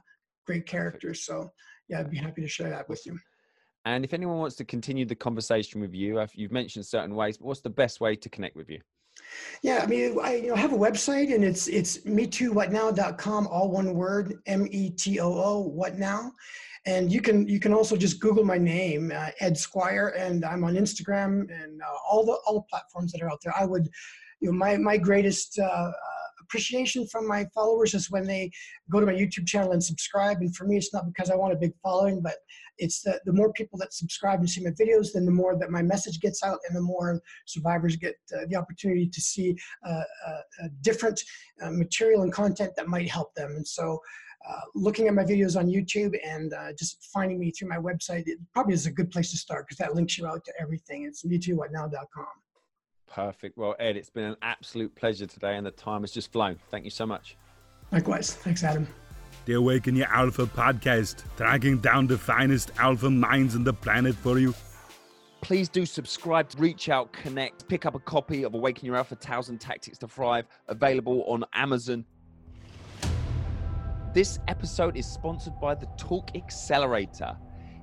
great 0.46 0.66
character. 0.66 1.14
So 1.14 1.50
yeah, 1.88 2.00
I'd 2.00 2.12
be 2.12 2.18
happy 2.18 2.42
to 2.42 2.48
share 2.48 2.70
that 2.70 2.88
with 2.88 3.06
you. 3.06 3.18
And 3.86 4.04
if 4.04 4.14
anyone 4.14 4.38
wants 4.38 4.56
to 4.58 4.66
continue 4.66 5.06
the 5.06 5.16
conversation 5.16 5.82
with 5.82 5.94
you, 5.94 6.24
you've 6.34 6.52
mentioned 6.52 6.86
certain 6.86 7.16
ways, 7.16 7.38
but 7.38 7.48
what's 7.48 7.62
the 7.62 7.70
best 7.70 8.02
way 8.02 8.16
to 8.16 8.30
connect 8.30 8.56
with 8.56 8.70
you? 8.70 8.80
Yeah, 9.64 9.82
I 9.84 9.86
mean, 9.88 10.18
I 10.22 10.36
you 10.36 10.50
know 10.50 10.56
have 10.56 10.74
a 10.74 10.78
website 10.78 11.34
and 11.34 11.44
it's 11.44 11.68
it's 11.68 12.06
me 12.06 12.26
too 12.28 12.52
what 12.52 12.72
now.com, 12.72 13.48
all 13.48 13.70
one 13.70 13.94
word, 13.94 14.36
M 14.46 14.68
E 14.72 14.90
T 14.90 15.20
O 15.20 15.34
O, 15.34 15.60
what 15.60 15.98
now. 15.98 16.32
And 16.90 17.14
you 17.14 17.22
can 17.22 17.48
you 17.48 17.60
can 17.60 17.74
also 17.74 17.96
just 17.96 18.20
Google 18.20 18.44
my 18.44 18.58
name, 18.58 19.12
uh, 19.16 19.30
Ed 19.40 19.56
Squire, 19.58 20.08
and 20.18 20.44
I'm 20.44 20.64
on 20.64 20.74
Instagram 20.74 21.32
and 21.62 21.82
uh, 21.82 21.98
all 22.10 22.26
the 22.26 22.38
all 22.48 22.66
platforms 22.68 23.12
that 23.12 23.22
are 23.22 23.32
out 23.32 23.40
there. 23.44 23.54
I 23.56 23.66
would, 23.66 23.88
you 24.40 24.48
know, 24.48 24.58
my 24.58 24.76
my 24.78 24.98
greatest 24.98 25.60
uh, 25.60 25.66
uh, 25.66 25.92
appreciation 26.42 27.06
from 27.06 27.28
my 27.28 27.46
followers 27.54 27.94
is 27.94 28.10
when 28.10 28.26
they 28.26 28.50
go 28.92 29.00
to 29.00 29.06
my 29.06 29.14
YouTube 29.14 29.46
channel 29.46 29.74
and 29.74 29.84
subscribe. 29.84 30.38
And 30.42 30.56
for 30.56 30.66
me, 30.66 30.78
it's 30.78 30.92
not 30.92 31.06
because 31.06 31.30
I 31.30 31.36
want 31.36 31.54
a 31.54 31.58
big 31.58 31.74
following, 31.84 32.22
but 32.22 32.38
it's 32.80 33.02
the 33.04 33.22
the 33.26 33.34
more 33.34 33.54
people 33.54 33.78
that 33.78 33.94
subscribe 33.94 34.40
and 34.40 34.50
see 34.50 34.64
my 34.64 34.72
videos, 34.72 35.10
then 35.14 35.26
the 35.26 35.40
more 35.42 35.56
that 35.60 35.70
my 35.70 35.84
message 35.84 36.20
gets 36.20 36.42
out, 36.44 36.58
and 36.68 36.76
the 36.76 36.82
more 36.82 37.22
survivors 37.46 37.98
get 37.98 38.16
uh, 38.36 38.46
the 38.50 38.56
opportunity 38.56 39.08
to 39.08 39.22
see 39.22 39.56
uh, 39.88 40.04
uh, 40.28 40.68
different 40.82 41.22
uh, 41.62 41.70
material 41.70 42.24
and 42.24 42.34
content 42.34 42.72
that 42.78 42.88
might 42.88 43.08
help 43.08 43.36
them. 43.36 43.52
And 43.58 43.68
so, 43.68 44.00
uh, 44.48 44.62
looking 44.76 45.08
at 45.08 45.14
my 45.14 45.24
videos 45.24 45.58
on 45.58 45.68
YouTube 45.68 46.18
and 46.26 46.54
uh, 46.54 46.72
just 46.78 47.10
finding 47.14 47.40
me 47.40 47.52
through 47.52 47.68
my 47.68 47.78
website 47.78 48.24
it 48.26 48.38
probably 48.54 48.74
is 48.74 48.86
a 48.86 48.92
good 48.92 49.12
place 49.12 49.32
to 49.32 49.38
start 49.38 49.66
because 49.68 49.78
that 49.78 49.96
links 49.96 50.18
you 50.18 50.26
out 50.28 50.44
to 50.46 50.54
everything. 50.60 51.04
It's 51.04 51.24
metowhatnow.com. 51.24 52.26
Perfect. 53.08 53.58
Well, 53.58 53.76
Ed, 53.80 53.98
it's 53.98 54.10
been 54.10 54.26
an 54.26 54.36
absolute 54.42 54.94
pleasure 54.96 55.26
today, 55.26 55.56
and 55.56 55.66
the 55.66 55.72
time 55.72 56.02
has 56.02 56.12
just 56.12 56.32
flown. 56.32 56.58
Thank 56.70 56.86
you 56.86 56.92
so 56.92 57.06
much. 57.06 57.38
Likewise. 57.92 58.36
Thanks, 58.36 58.64
Adam. 58.64 58.88
The 59.46 59.54
Awaken 59.54 59.96
Your 59.96 60.08
Alpha 60.08 60.46
podcast, 60.46 61.24
tracking 61.36 61.80
down 61.80 62.06
the 62.06 62.18
finest 62.18 62.72
alpha 62.78 63.10
minds 63.10 63.56
on 63.56 63.64
the 63.64 63.74
planet 63.74 64.16
for 64.16 64.38
you. 64.38 64.54
Please 65.42 65.70
do 65.70 65.86
subscribe, 65.86 66.52
reach 66.58 66.90
out, 66.90 67.12
connect, 67.14 67.68
pick 67.68 67.86
up 67.86 67.96
a 67.96 68.00
copy 68.00 68.44
of 68.44 68.54
Awaken 68.54 68.86
Your 68.86 68.98
Alpha 68.98 69.16
Tales 69.16 69.50
and 69.50 69.60
Tactics 69.60 69.98
to 70.00 70.08
Thrive, 70.08 70.46
available 70.68 71.24
on 71.24 71.46
Amazon. 71.54 72.06
This 74.12 74.40
episode 74.48 74.98
is 74.98 75.06
sponsored 75.06 75.60
by 75.60 75.76
the 75.76 75.86
Talk 75.96 76.32
Accelerator. 76.36 77.38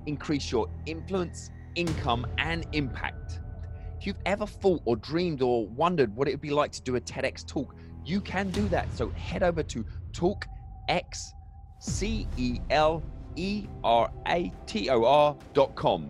Increase 0.07 0.51
your 0.51 0.67
influence, 0.85 1.51
income, 1.75 2.27
and 2.37 2.67
impact. 2.73 3.39
If 3.97 4.05
you've 4.05 4.17
ever 4.25 4.45
thought 4.45 4.81
or 4.83 4.97
dreamed 4.97 5.41
or 5.41 5.67
wondered 5.67 6.13
what 6.13 6.27
it 6.27 6.31
would 6.31 6.41
be 6.41 6.49
like 6.49 6.73
to 6.73 6.81
do 6.81 6.97
a 6.97 6.99
TEDx 6.99 7.47
talk, 7.47 7.73
you 8.03 8.19
can 8.19 8.49
do 8.49 8.67
that. 8.67 8.93
So 8.93 9.07
head 9.11 9.41
over 9.41 9.63
to 9.63 9.85
talkx, 10.11 11.31
C 11.79 12.27
E 12.35 12.59
L 12.71 13.01
E 13.37 13.65
R 13.85 14.11
A 14.27 14.51
T 14.65 14.89
O 14.89 15.05
R 15.05 15.33
dot 15.53 15.75
com 15.75 16.09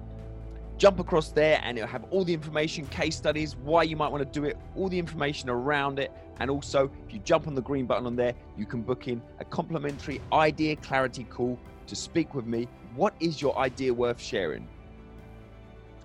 jump 0.77 0.99
across 0.99 1.29
there 1.29 1.59
and 1.63 1.77
it'll 1.77 1.89
have 1.89 2.05
all 2.11 2.23
the 2.23 2.33
information, 2.33 2.85
case 2.87 3.15
studies, 3.15 3.55
why 3.55 3.83
you 3.83 3.95
might 3.95 4.11
want 4.11 4.23
to 4.23 4.39
do 4.39 4.45
it, 4.45 4.57
all 4.75 4.89
the 4.89 4.99
information 4.99 5.49
around 5.49 5.99
it. 5.99 6.11
And 6.39 6.49
also, 6.51 6.91
if 7.07 7.13
you 7.13 7.19
jump 7.19 7.47
on 7.47 7.55
the 7.55 7.61
green 7.61 7.85
button 7.85 8.05
on 8.05 8.15
there, 8.15 8.33
you 8.57 8.65
can 8.65 8.81
book 8.81 9.07
in 9.07 9.21
a 9.39 9.45
complimentary 9.45 10.21
idea 10.31 10.75
clarity 10.75 11.23
call 11.23 11.59
to 11.87 11.95
speak 11.95 12.35
with 12.35 12.45
me. 12.45 12.67
What 12.95 13.15
is 13.19 13.41
your 13.41 13.57
idea 13.57 13.93
worth 13.93 14.21
sharing? 14.21 14.67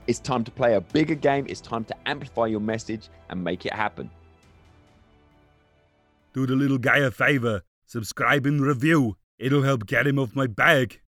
It's 0.06 0.18
time 0.18 0.42
to 0.44 0.50
play 0.50 0.74
a 0.74 0.80
bigger 0.80 1.14
game. 1.14 1.46
It's 1.48 1.60
time 1.60 1.84
to 1.84 1.96
amplify 2.06 2.46
your 2.46 2.60
message 2.60 3.08
and 3.28 3.42
make 3.42 3.66
it 3.66 3.72
happen. 3.72 4.10
Do 6.32 6.46
the 6.46 6.56
little 6.56 6.78
guy 6.78 6.98
a 6.98 7.10
favor, 7.10 7.62
subscribe 7.86 8.46
and 8.46 8.60
review. 8.60 9.16
It'll 9.38 9.62
help 9.62 9.86
get 9.86 10.06
him 10.06 10.18
off 10.18 10.34
my 10.34 10.46
back. 10.46 11.00